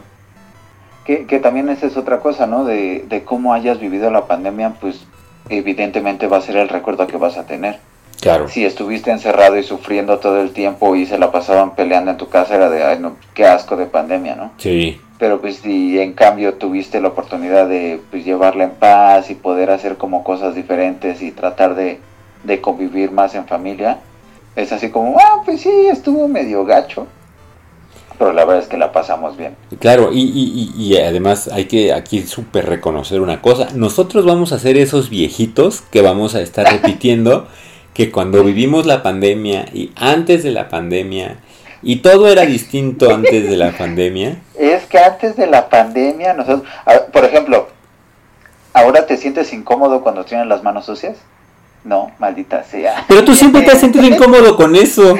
Que, 1.05 1.25
que 1.27 1.39
también 1.39 1.69
esa 1.69 1.85
es 1.85 1.97
otra 1.97 2.19
cosa, 2.19 2.47
¿no? 2.47 2.65
De, 2.65 3.05
de 3.07 3.23
cómo 3.23 3.53
hayas 3.53 3.79
vivido 3.79 4.09
la 4.09 4.25
pandemia, 4.25 4.71
pues 4.81 5.05
evidentemente 5.49 6.27
va 6.27 6.37
a 6.37 6.41
ser 6.41 6.57
el 6.57 6.69
recuerdo 6.69 7.07
que 7.07 7.17
vas 7.17 7.37
a 7.37 7.45
tener. 7.45 7.79
Claro. 8.21 8.47
Si 8.49 8.65
estuviste 8.65 9.11
encerrado 9.11 9.57
y 9.57 9.63
sufriendo 9.63 10.19
todo 10.19 10.41
el 10.41 10.51
tiempo 10.51 10.95
y 10.95 11.05
se 11.05 11.17
la 11.17 11.31
pasaban 11.31 11.75
peleando 11.75 12.11
en 12.11 12.17
tu 12.17 12.29
casa, 12.29 12.55
era 12.55 12.69
de, 12.69 12.83
ay, 12.83 12.97
no, 12.99 13.17
qué 13.33 13.45
asco 13.45 13.75
de 13.75 13.85
pandemia, 13.85 14.35
¿no? 14.35 14.51
Sí, 14.57 14.99
Pero 15.19 15.41
pues 15.41 15.57
si 15.57 15.99
en 15.99 16.13
cambio 16.13 16.55
tuviste 16.55 17.01
la 17.01 17.09
oportunidad 17.09 17.67
de 17.67 17.99
pues, 18.09 18.25
llevarla 18.25 18.63
en 18.63 18.71
paz 18.71 19.29
y 19.29 19.35
poder 19.35 19.69
hacer 19.69 19.97
como 19.97 20.23
cosas 20.23 20.55
diferentes 20.55 21.21
y 21.21 21.31
tratar 21.31 21.75
de, 21.75 21.99
de 22.43 22.61
convivir 22.61 23.11
más 23.11 23.35
en 23.35 23.45
familia, 23.45 23.99
es 24.55 24.71
así 24.71 24.89
como, 24.89 25.17
ah, 25.19 25.41
pues 25.43 25.61
sí, 25.61 25.87
estuvo 25.91 26.27
medio 26.27 26.65
gacho. 26.65 27.07
Pero 28.17 28.31
la 28.33 28.45
verdad 28.45 28.63
es 28.63 28.69
que 28.69 28.77
la 28.77 28.91
pasamos 28.91 29.35
bien. 29.37 29.55
claro. 29.79 30.11
Y, 30.13 30.21
y, 30.21 30.71
y, 30.81 30.97
además 30.97 31.49
hay 31.49 31.65
que 31.65 31.91
aquí 31.93 32.21
súper 32.21 32.65
reconocer 32.67 33.19
una 33.21 33.41
cosa. 33.41 33.67
Nosotros 33.75 34.25
vamos 34.25 34.51
a 34.53 34.59
ser 34.59 34.77
esos 34.77 35.09
viejitos 35.09 35.81
que 35.81 36.01
vamos 36.01 36.33
a 36.35 36.41
estar 36.41 36.65
repitiendo 36.71 37.47
que 37.93 38.11
cuando 38.11 38.43
vivimos 38.43 38.85
la 38.85 39.03
pandemia 39.03 39.65
y 39.73 39.91
antes 39.95 40.43
de 40.43 40.51
la 40.51 40.69
pandemia 40.69 41.37
y 41.83 41.97
todo 41.97 42.27
era 42.29 42.45
distinto 42.45 43.13
antes 43.13 43.49
de 43.49 43.57
la 43.57 43.71
pandemia. 43.71 44.41
Es 44.57 44.85
que 44.85 44.97
antes 44.99 45.35
de 45.35 45.47
la 45.47 45.67
pandemia, 45.69 46.33
nosotros, 46.33 46.63
a- 46.85 47.05
por 47.11 47.25
ejemplo, 47.25 47.67
¿ahora 48.73 49.05
te 49.05 49.17
sientes 49.17 49.51
incómodo 49.53 50.01
cuando 50.01 50.23
tienes 50.23 50.47
las 50.47 50.63
manos 50.63 50.85
sucias? 50.85 51.17
No, 51.83 52.11
maldita 52.19 52.63
sea. 52.63 53.05
Pero 53.07 53.23
tú 53.23 53.35
siempre 53.35 53.61
te 53.61 53.71
has 53.71 53.79
sentido 53.79 54.05
incómodo 54.13 54.55
con 54.55 54.75
eso. 54.75 55.15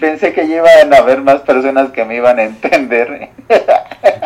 Pensé 0.00 0.32
que 0.32 0.44
iban 0.44 0.92
a 0.92 0.98
haber 0.98 1.22
más 1.22 1.40
personas 1.40 1.90
que 1.92 2.04
me 2.04 2.16
iban 2.16 2.38
a 2.38 2.44
entender. 2.44 3.30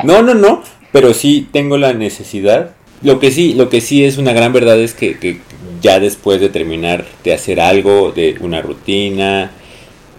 No, 0.03 0.23
no, 0.23 0.35
no, 0.35 0.62
pero 0.93 1.14
sí 1.14 1.49
tengo 1.51 1.79
la 1.79 1.95
necesidad. 1.95 2.73
Lo 3.03 3.19
que 3.19 3.31
sí, 3.31 3.55
lo 3.55 3.71
que 3.71 3.81
sí 3.81 4.05
es 4.05 4.19
una 4.19 4.33
gran 4.35 4.53
verdad 4.53 4.79
es 4.79 4.93
que, 4.93 5.19
que 5.19 5.40
ya 5.81 5.99
después 5.99 6.40
de 6.40 6.51
terminar 6.51 7.05
de 7.25 7.33
hacer 7.33 7.59
algo, 7.59 8.12
de 8.12 8.37
una 8.40 8.61
rutina, 8.61 9.51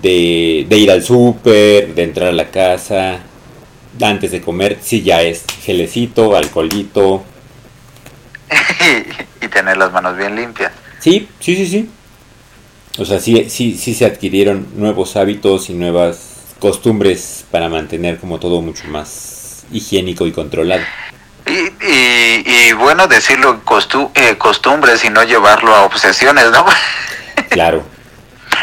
de, 0.01 0.65
de 0.67 0.77
ir 0.77 0.91
al 0.91 1.03
súper, 1.03 1.93
de 1.93 2.03
entrar 2.03 2.29
a 2.29 2.33
la 2.33 2.49
casa, 2.49 3.19
antes 4.01 4.31
de 4.31 4.41
comer, 4.41 4.77
sí 4.81 5.01
ya 5.01 5.21
es 5.21 5.45
gelecito, 5.63 6.35
alcoholito. 6.35 7.23
y 9.41 9.47
tener 9.47 9.77
las 9.77 9.91
manos 9.91 10.17
bien 10.17 10.35
limpias. 10.35 10.71
Sí, 10.99 11.27
sí, 11.39 11.55
sí, 11.55 11.67
sí. 11.67 11.89
O 12.97 13.05
sea, 13.05 13.19
sí, 13.19 13.49
sí, 13.49 13.77
sí 13.77 13.93
se 13.93 14.05
adquirieron 14.05 14.67
nuevos 14.75 15.17
hábitos 15.17 15.69
y 15.69 15.73
nuevas 15.73 16.35
costumbres 16.59 17.45
para 17.51 17.67
mantener 17.67 18.19
como 18.19 18.39
todo 18.39 18.61
mucho 18.61 18.87
más 18.87 19.65
higiénico 19.71 20.25
y 20.25 20.31
controlado. 20.31 20.83
Y, 21.45 21.85
y, 21.85 22.43
y 22.45 22.73
bueno 22.73 23.07
decirlo 23.07 23.63
costu 23.63 24.09
eh, 24.15 24.37
costumbres 24.37 25.03
y 25.03 25.09
no 25.09 25.23
llevarlo 25.23 25.75
a 25.75 25.83
obsesiones, 25.83 26.51
¿no? 26.51 26.65
Claro. 27.49 27.83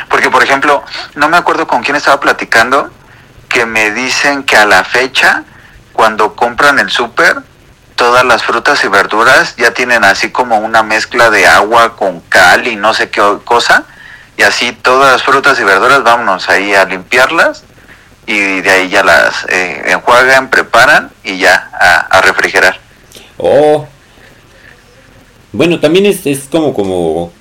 Porque, 0.09 0.31
por 0.31 0.42
ejemplo, 0.42 0.83
no 1.14 1.29
me 1.29 1.37
acuerdo 1.37 1.66
con 1.66 1.83
quién 1.83 1.97
estaba 1.97 2.21
platicando, 2.21 2.90
que 3.49 3.64
me 3.66 3.90
dicen 3.92 4.42
que 4.42 4.57
a 4.57 4.66
la 4.66 4.85
fecha, 4.85 5.45
cuando 5.92 6.35
compran 6.35 6.79
el 6.79 6.90
súper, 6.90 7.37
todas 7.97 8.25
las 8.25 8.42
frutas 8.42 8.83
y 8.85 8.88
verduras 8.88 9.57
ya 9.57 9.73
tienen 9.73 10.05
así 10.05 10.31
como 10.31 10.59
una 10.59 10.83
mezcla 10.83 11.31
de 11.31 11.47
agua 11.47 11.97
con 11.97 12.21
cal 12.21 12.66
y 12.66 12.77
no 12.77 12.92
sé 12.95 13.11
qué 13.11 13.23
cosa. 13.45 13.85
Y 14.37 14.42
así 14.42 14.73
todas 14.73 15.12
las 15.12 15.23
frutas 15.23 15.59
y 15.61 15.64
verduras, 15.64 16.03
vámonos 16.03 16.49
ahí 16.49 16.75
a 16.75 16.85
limpiarlas 16.85 17.64
y 18.27 18.61
de 18.61 18.71
ahí 18.71 18.88
ya 18.88 19.03
las 19.05 19.45
eh, 19.49 19.83
enjuagan, 19.87 20.49
preparan 20.51 21.11
y 21.23 21.38
ya 21.38 21.71
a, 21.79 21.97
a 22.18 22.21
refrigerar. 22.23 22.79
Oh. 23.38 23.87
Bueno, 25.53 25.81
también 25.81 26.07
es, 26.07 26.25
es 26.27 26.45
como, 26.51 26.73
como, 26.73 27.33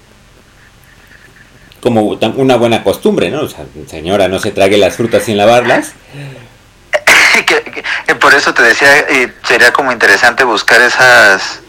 como 1.81 2.01
una 2.35 2.57
buena 2.57 2.83
costumbre, 2.83 3.29
¿no? 3.29 3.41
O 3.43 3.47
sea, 3.47 3.65
señora, 3.87 4.27
no 4.27 4.39
se 4.39 4.51
trague 4.51 4.77
las 4.77 4.97
frutas 4.97 5.23
sin 5.23 5.37
lavarlas. 5.37 5.93
que- 7.45 7.83
que 8.05 8.15
por 8.15 8.33
eso 8.33 8.53
te 8.53 8.61
decía, 8.63 8.99
eh, 8.99 9.33
sería 9.47 9.71
como 9.71 9.91
interesante 9.93 10.43
buscar 10.43 10.81
esas 10.81 11.60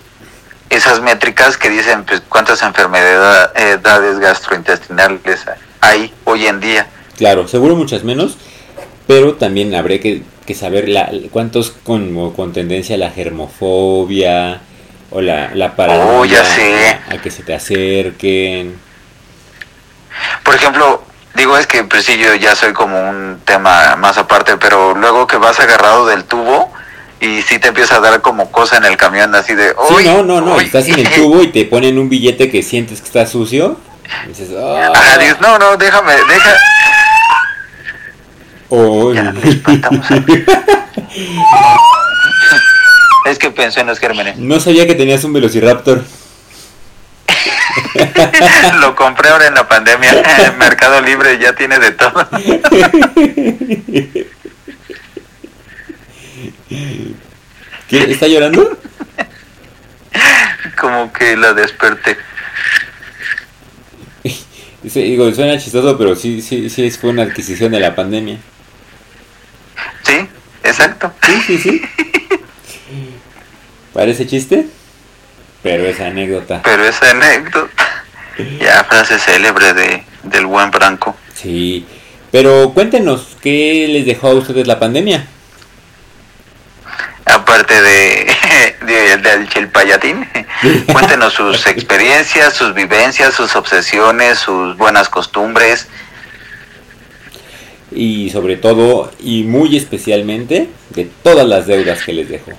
esas 0.73 1.01
métricas 1.01 1.59
que 1.59 1.69
dicen 1.69 2.05
pues 2.05 2.23
cuántas 2.29 2.63
enfermedades 2.63 4.19
gastrointestinales 4.19 5.41
hay 5.81 6.13
hoy 6.25 6.47
en 6.47 6.61
día. 6.61 6.87
Claro, 7.19 7.47
seguro 7.47 7.77
muchas 7.77 8.05
menos, 8.05 8.39
pero 9.07 9.35
también 9.35 9.75
habría 9.75 10.01
que, 10.01 10.23
que 10.47 10.55
saber 10.55 10.89
la, 10.89 11.11
cuántos 11.31 11.71
con, 11.71 12.33
con 12.33 12.53
tendencia 12.55 12.97
a 12.97 12.99
la 12.99 13.11
germofobia 13.11 14.61
o 15.11 15.21
la, 15.21 15.55
la 15.55 15.77
paranoia 15.77 16.19
Oh, 16.21 16.25
ya 16.25 16.45
sé. 16.45 16.99
A, 17.09 17.15
a 17.15 17.19
que 17.19 17.31
se 17.31 17.43
te 17.43 17.55
acerquen. 17.55 18.75
Por 20.43 20.55
ejemplo, 20.55 21.05
digo 21.35 21.59
es 21.59 21.67
que 21.67 21.85
pues 21.85 22.07
sí 22.07 22.17
yo 22.17 22.35
ya 22.35 22.57
soy 22.57 22.73
como 22.73 23.11
un 23.11 23.41
tema 23.45 23.97
más 23.97 24.17
aparte, 24.17 24.57
pero 24.57 24.95
luego 24.95 25.27
que 25.27 25.37
vas 25.37 25.61
agarrado 25.61 26.07
del 26.07 26.25
tubo 26.25 26.72
y 27.23 27.41
sí 27.43 27.59
te 27.59 27.69
empieza 27.69 27.97
a 27.97 28.01
dar 28.01 28.21
como 28.21 28.51
cosa 28.51 28.77
en 28.79 28.85
el 28.85 28.97
camión 28.97 29.35
así 29.35 29.55
de, 29.55 29.69
Sí, 29.69 29.75
"Uy, 29.95 30.05
no, 30.05 30.23
no, 30.25 30.41
no, 30.41 30.57
uy". 30.57 30.65
estás 30.65 30.87
en 30.89 30.99
el 30.99 31.09
tubo 31.11 31.43
y 31.43 31.49
te 31.53 31.65
ponen 31.65 31.99
un 31.99 32.09
billete 32.09 32.51
que 32.51 32.63
sientes 32.63 33.01
que 33.01 33.07
está 33.07 33.27
sucio. 33.27 33.79
y 34.27 34.29
dices, 34.29 34.51
"Ah". 34.59 34.91
Ajá, 34.95 35.19
dices, 35.19 35.41
no, 35.41 35.59
no, 35.59 35.77
déjame, 35.77 36.13
deja. 36.29 36.57
Ya. 39.15 39.35
Es 43.25 43.39
que 43.39 43.51
pensé 43.53 43.81
en 43.81 43.87
los 43.87 44.01
gérmenes. 44.01 44.37
No 44.37 44.59
sabía 44.59 44.85
que 44.87 44.95
tenías 44.97 45.23
un 45.25 45.33
velociraptor. 45.33 46.03
Lo 48.81 48.97
compré 48.97 49.31
ahora 49.31 49.47
en 49.47 49.55
la 49.55 49.69
pandemia. 49.69 50.13
Mercado 50.59 51.01
Libre 51.01 51.39
ya 51.39 51.53
tiene 51.55 51.79
de 51.79 51.93
todo. 51.93 52.29
¿Qué? 57.89 58.11
¿Está 58.11 58.27
llorando? 58.27 58.79
Como 60.81 61.13
que 61.13 61.37
la 61.37 61.53
desperté. 61.53 62.17
Sí, 64.89 65.03
digo, 65.03 65.33
suena 65.33 65.59
chistoso, 65.59 65.97
pero 65.97 66.17
sí, 66.17 66.43
sí, 66.43 66.69
sí 66.69 66.91
fue 66.91 67.11
una 67.11 67.23
adquisición 67.23 67.71
de 67.71 67.81
la 67.81 67.95
pandemia. 67.95 68.39
Sí, 70.03 70.29
exacto. 70.65 71.13
Sí, 71.25 71.41
sí, 71.47 71.59
sí. 71.59 71.83
Parece 73.93 74.27
chiste, 74.27 74.67
pero 75.63 75.85
es 75.85 76.01
anécdota. 76.01 76.63
Pero 76.65 76.85
esa 76.85 77.11
anécdota. 77.11 78.05
Ya, 78.59 78.83
frase 78.85 79.19
célebre 79.19 79.73
de, 79.75 80.03
del 80.25 80.47
buen 80.47 80.71
Branco. 80.71 81.15
Sí, 81.35 81.87
pero 82.33 82.73
cuéntenos, 82.75 83.37
¿qué 83.41 83.87
les 83.89 84.07
dejó 84.07 84.29
a 84.29 84.35
ustedes 84.35 84.67
la 84.67 84.81
pandemia? 84.81 85.27
Aparte 87.53 87.83
de, 87.83 88.35
de- 88.87 89.17
del 89.19 89.47
chilpayatín, 89.51 90.27
cuéntenos 90.93 91.35
sus 91.35 91.67
experiencias, 91.67 92.55
sus 92.55 92.73
vivencias, 92.73 93.35
sus 93.35 93.55
obsesiones, 93.57 94.39
sus 94.39 94.75
buenas 94.79 95.11
costumbres. 95.11 95.87
Y 97.91 98.31
sobre 98.31 98.57
todo, 98.57 99.13
y 99.21 99.43
muy 99.43 99.77
especialmente, 99.77 100.71
de 100.91 101.05
todas 101.23 101.47
las 101.47 101.67
deudas 101.67 102.03
que 102.03 102.15
les 102.15 102.31
dejó. 102.31 102.53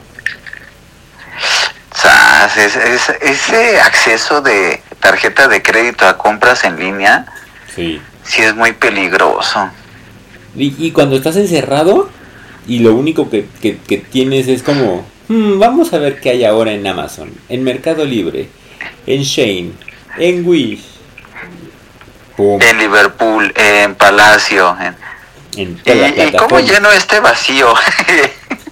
Sas, 1.96 2.56
es- 2.58 2.76
es- 2.76 3.10
ese 3.20 3.80
acceso 3.82 4.42
de 4.42 4.80
tarjeta 5.00 5.48
de 5.48 5.64
crédito 5.64 6.08
a 6.08 6.20
compras 6.20 6.64
en 6.66 6.78
línea 6.80 7.26
Sí. 7.74 8.00
sí 8.24 8.44
es 8.44 8.54
muy 8.56 8.74
peligroso. 8.74 9.72
Y, 10.56 10.86
y 10.86 10.92
cuando 10.92 11.16
estás 11.16 11.36
encerrado 11.36 12.12
y 12.68 12.80
lo 12.80 12.94
único 12.96 13.30
que, 13.30 13.46
que- 13.62 13.78
que 13.78 13.98
tienes 13.98 14.48
es 14.48 14.64
como, 14.64 15.06
"Hmm, 15.28 15.60
vamos 15.60 15.94
a 15.94 15.98
ver 15.98 16.20
qué 16.20 16.32
hay 16.32 16.46
ahora 16.46 16.72
en 16.74 16.86
Amazon, 16.88 17.32
en 17.50 17.64
Mercado 17.64 18.06
Libre, 18.06 18.48
en 19.08 19.22
Shane, 19.24 19.72
en 20.18 20.48
Wish. 20.48 20.84
En 22.38 22.78
Liverpool, 22.80 23.52
en 23.56 23.96
Palacio. 23.96 24.76
en- 24.82 24.96
en 25.56 25.76
toda 25.78 26.08
¿Y, 26.10 26.32
cómo 26.36 26.60
lleno 26.62 26.92
este 26.92 27.20
vacío? 27.20 27.72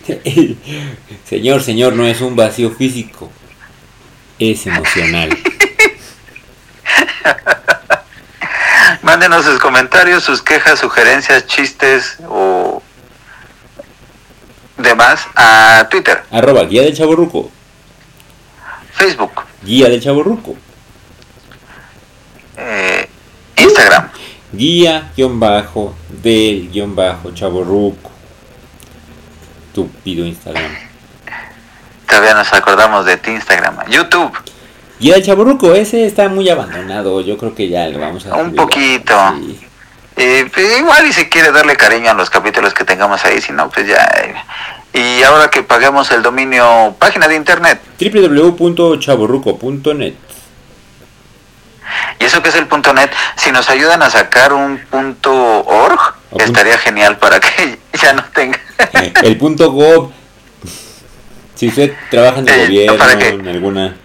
señor, 1.30 1.62
señor, 1.62 1.94
no 1.94 2.08
es 2.08 2.22
un 2.22 2.36
vacío 2.36 2.72
físico, 2.72 3.32
es 4.40 4.66
emocional. 4.66 5.38
Mándenos 9.04 9.46
sus 9.46 9.60
comentarios, 9.60 10.24
sus 10.24 10.42
quejas, 10.42 10.80
sugerencias, 10.80 11.46
chistes 11.48 12.18
o 12.28 12.51
demás 14.82 15.22
a 15.36 15.88
Twitter, 15.90 16.24
Arroba 16.32 16.64
guía 16.64 16.82
del 16.84 16.96
chaborruco, 16.96 17.50
Facebook, 18.94 19.32
guía 19.64 19.90
del 19.90 20.02
chaborruco, 20.02 20.56
eh, 22.58 23.08
Instagram. 23.58 24.10
guía 24.52 25.12
guion 25.16 25.40
bajo 25.40 25.96
del 26.22 26.70
guion 26.72 26.96
bajo 26.96 27.32
chaborruco. 27.34 28.12
Estúpido 29.68 30.26
Instagram. 30.26 30.72
Todavía 32.08 32.34
nos 32.34 32.52
acordamos 32.54 33.06
de 33.06 33.16
ti, 33.18 33.32
Instagram. 33.32 33.90
YouTube, 33.90 34.34
Y 35.00 35.12
el 35.12 35.24
chaburruco 35.24 35.74
ese 35.74 36.06
está 36.06 36.28
muy 36.28 36.50
abandonado. 36.50 37.22
Yo 37.22 37.38
creo 37.38 37.56
que 37.56 37.70
ya 37.70 37.88
lo 37.88 38.00
vamos 38.00 38.26
a. 38.26 38.36
Un 38.36 38.48
subir. 38.48 38.56
poquito. 38.58 39.16
Sí. 39.38 39.60
Eh, 40.24 40.50
pues 40.54 40.78
igual 40.80 41.08
y 41.08 41.14
si 41.14 41.28
quiere 41.30 41.52
darle 41.52 41.76
cariño 41.76 42.12
a 42.12 42.14
los 42.14 42.30
capítulos 42.30 42.74
que 42.74 42.84
tengamos 42.84 43.24
ahí, 43.26 43.42
si 43.42 43.52
no, 43.52 43.70
pues 43.70 43.88
ya. 43.88 44.04
eh. 44.24 44.36
Y 44.94 45.24
ahora 45.24 45.50
que 45.50 45.64
paguemos 45.64 46.12
el 46.12 46.22
dominio, 46.22 46.96
página 47.00 47.28
de 47.28 47.36
internet. 47.36 47.82
www.chaburruco.net. 48.00 50.14
Y 52.20 52.26
eso 52.26 52.42
que 52.44 52.50
es 52.50 52.56
el 52.56 52.68
punto 52.68 52.94
net, 52.94 53.12
si 53.36 53.52
nos 53.52 53.70
ayudan 53.70 54.02
a 54.04 54.10
sacar 54.10 54.54
un 54.54 54.78
punto 54.90 55.34
org, 55.66 56.00
punto- 56.30 56.44
estaría 56.46 56.78
genial 56.78 57.18
para 57.18 57.40
que 57.40 57.80
ya 58.02 58.14
no 58.14 58.24
tenga. 58.34 58.60
Eh, 58.94 59.14
El 59.24 59.38
punto 59.38 59.72
gov. 59.72 60.12
Si 61.56 61.68
usted 61.68 61.94
trabaja 62.10 62.40
en 62.40 62.48
el 62.50 62.54
Eh, 62.54 62.66
gobierno, 62.88 63.10
en 63.40 63.48
alguna 63.48 63.94
que 63.94 63.96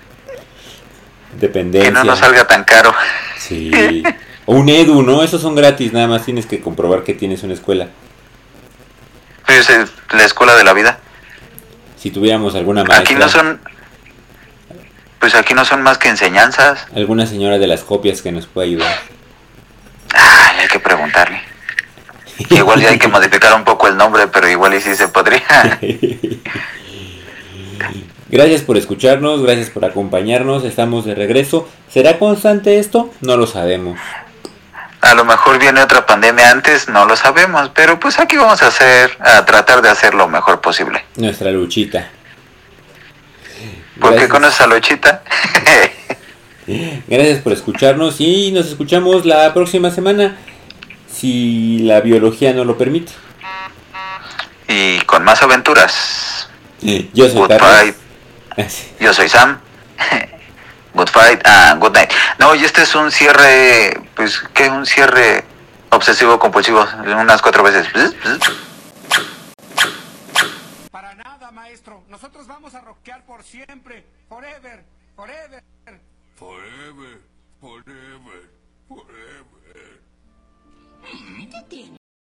dependencia. 1.47 1.91
no 1.91 2.05
nos 2.05 2.19
salga 2.19 2.47
tan 2.47 2.65
caro. 2.65 2.95
Sí. 3.39 4.03
O 4.47 4.55
un 4.55 4.69
edu, 4.69 5.03
¿no? 5.03 5.23
Esos 5.23 5.43
son 5.43 5.55
gratis, 5.55 5.93
nada 5.93 6.07
más 6.07 6.25
tienes 6.25 6.47
que 6.47 6.61
comprobar 6.61 7.03
que 7.03 7.15
tienes 7.15 7.43
una 7.43 7.55
escuela. 7.55 7.89
Pues 9.45 9.69
es 9.71 9.91
la 10.13 10.25
escuela 10.25 10.55
de 10.55 10.65
la 10.65 10.73
vida. 10.73 10.99
Si 11.99 12.11
tuviéramos 12.11 12.55
alguna 12.55 12.85
maestra, 12.85 13.03
Aquí 13.03 13.15
no 13.15 13.29
son. 13.29 13.61
Pues 15.19 15.35
aquí 15.35 15.55
no 15.55 15.65
son 15.65 15.83
más 15.83 15.99
que 15.99 16.09
enseñanzas. 16.09 16.87
alguna 16.95 17.27
señora 17.27 17.59
de 17.59 17.67
las 17.67 17.83
copias 17.83 18.23
que 18.23 18.31
nos 18.33 18.47
pueda 18.47 18.67
ayudar. 18.67 18.97
Ay, 20.15 20.61
hay 20.61 20.69
que 20.69 20.79
preguntarle. 20.79 21.41
Igual 22.51 22.81
ya 22.81 22.91
hay 22.91 22.99
que 22.99 23.09
modificar 23.09 23.55
un 23.55 23.65
poco 23.65 23.89
el 23.89 23.97
nombre, 23.97 24.29
pero 24.29 24.49
igual 24.49 24.75
y 24.75 24.81
sí 24.81 24.95
se 24.95 25.09
podría. 25.09 25.43
Gracias 28.29 28.63
por 28.63 28.77
escucharnos, 28.77 29.41
gracias 29.41 29.71
por 29.71 29.85
acompañarnos, 29.85 30.65
estamos 30.65 31.05
de 31.05 31.15
regreso. 31.15 31.69
¿Será 31.89 32.19
constante 32.19 32.81
esto? 32.81 33.13
No 33.21 33.37
lo 33.37 33.47
sabemos. 33.47 34.01
A 35.07 35.15
lo 35.15 35.25
mejor 35.25 35.59
viene 35.59 35.81
otra 35.81 36.05
pandemia 36.05 36.51
antes, 36.51 36.89
no 36.89 37.07
lo 37.07 37.15
sabemos, 37.17 37.71
pero 37.75 38.01
pues 38.01 38.19
aquí 38.19 38.37
vamos 38.37 38.61
a 38.63 38.67
hacer, 38.69 39.17
a 39.21 39.45
tratar 39.45 39.81
de 39.81 39.89
hacer 39.89 40.15
lo 40.15 40.27
mejor 40.27 40.61
posible. 40.61 41.05
Nuestra 41.17 41.51
luchita. 41.53 42.11
¿Por 44.01 44.11
qué 44.11 44.17
Gracias. 44.17 44.31
conoces 44.31 44.61
a 44.61 44.67
Lochita? 44.67 45.23
Gracias 47.07 47.39
por 47.41 47.53
escucharnos 47.53 48.21
y 48.21 48.51
nos 48.51 48.67
escuchamos 48.67 49.25
la 49.25 49.55
próxima 49.55 49.91
semana, 49.91 50.37
si 51.11 51.79
la 51.79 52.01
biología 52.01 52.53
no 52.53 52.65
lo 52.65 52.77
permite. 52.77 53.13
y 54.69 54.99
con 55.03 55.25
más 55.25 55.41
aventuras. 55.43 56.49
Yo 57.15 57.29
soy. 57.31 57.95
Yo 59.01 59.15
soy 59.15 59.29
Sam. 59.29 59.61
Good 60.97 61.11
fight 61.11 61.47
and 61.47 61.79
good 61.79 61.93
night. 61.93 62.11
No, 62.39 62.55
y 62.55 62.65
este 62.65 62.83
es 62.83 62.95
un 62.95 63.13
cierre, 63.13 64.01
pues, 64.15 64.41
¿qué? 64.55 64.71
Un 64.71 64.87
cierre 64.87 65.45
obsesivo 65.91 66.39
compulsivo, 66.39 66.87
unas 67.05 67.43
cuatro 67.43 67.63
veces. 67.63 67.87
Para 70.91 71.15
nada, 71.15 71.51
maestro. 71.51 72.03
Nosotros 72.09 72.47
vamos 72.47 72.75
a 72.75 72.81
rockear 72.81 73.27
por 73.27 73.43
siempre. 73.43 74.07
Forever. 74.29 74.85
Forever. 75.17 75.63
Forever, 76.39 77.21
forever, 77.61 78.51
forever. 78.89 79.47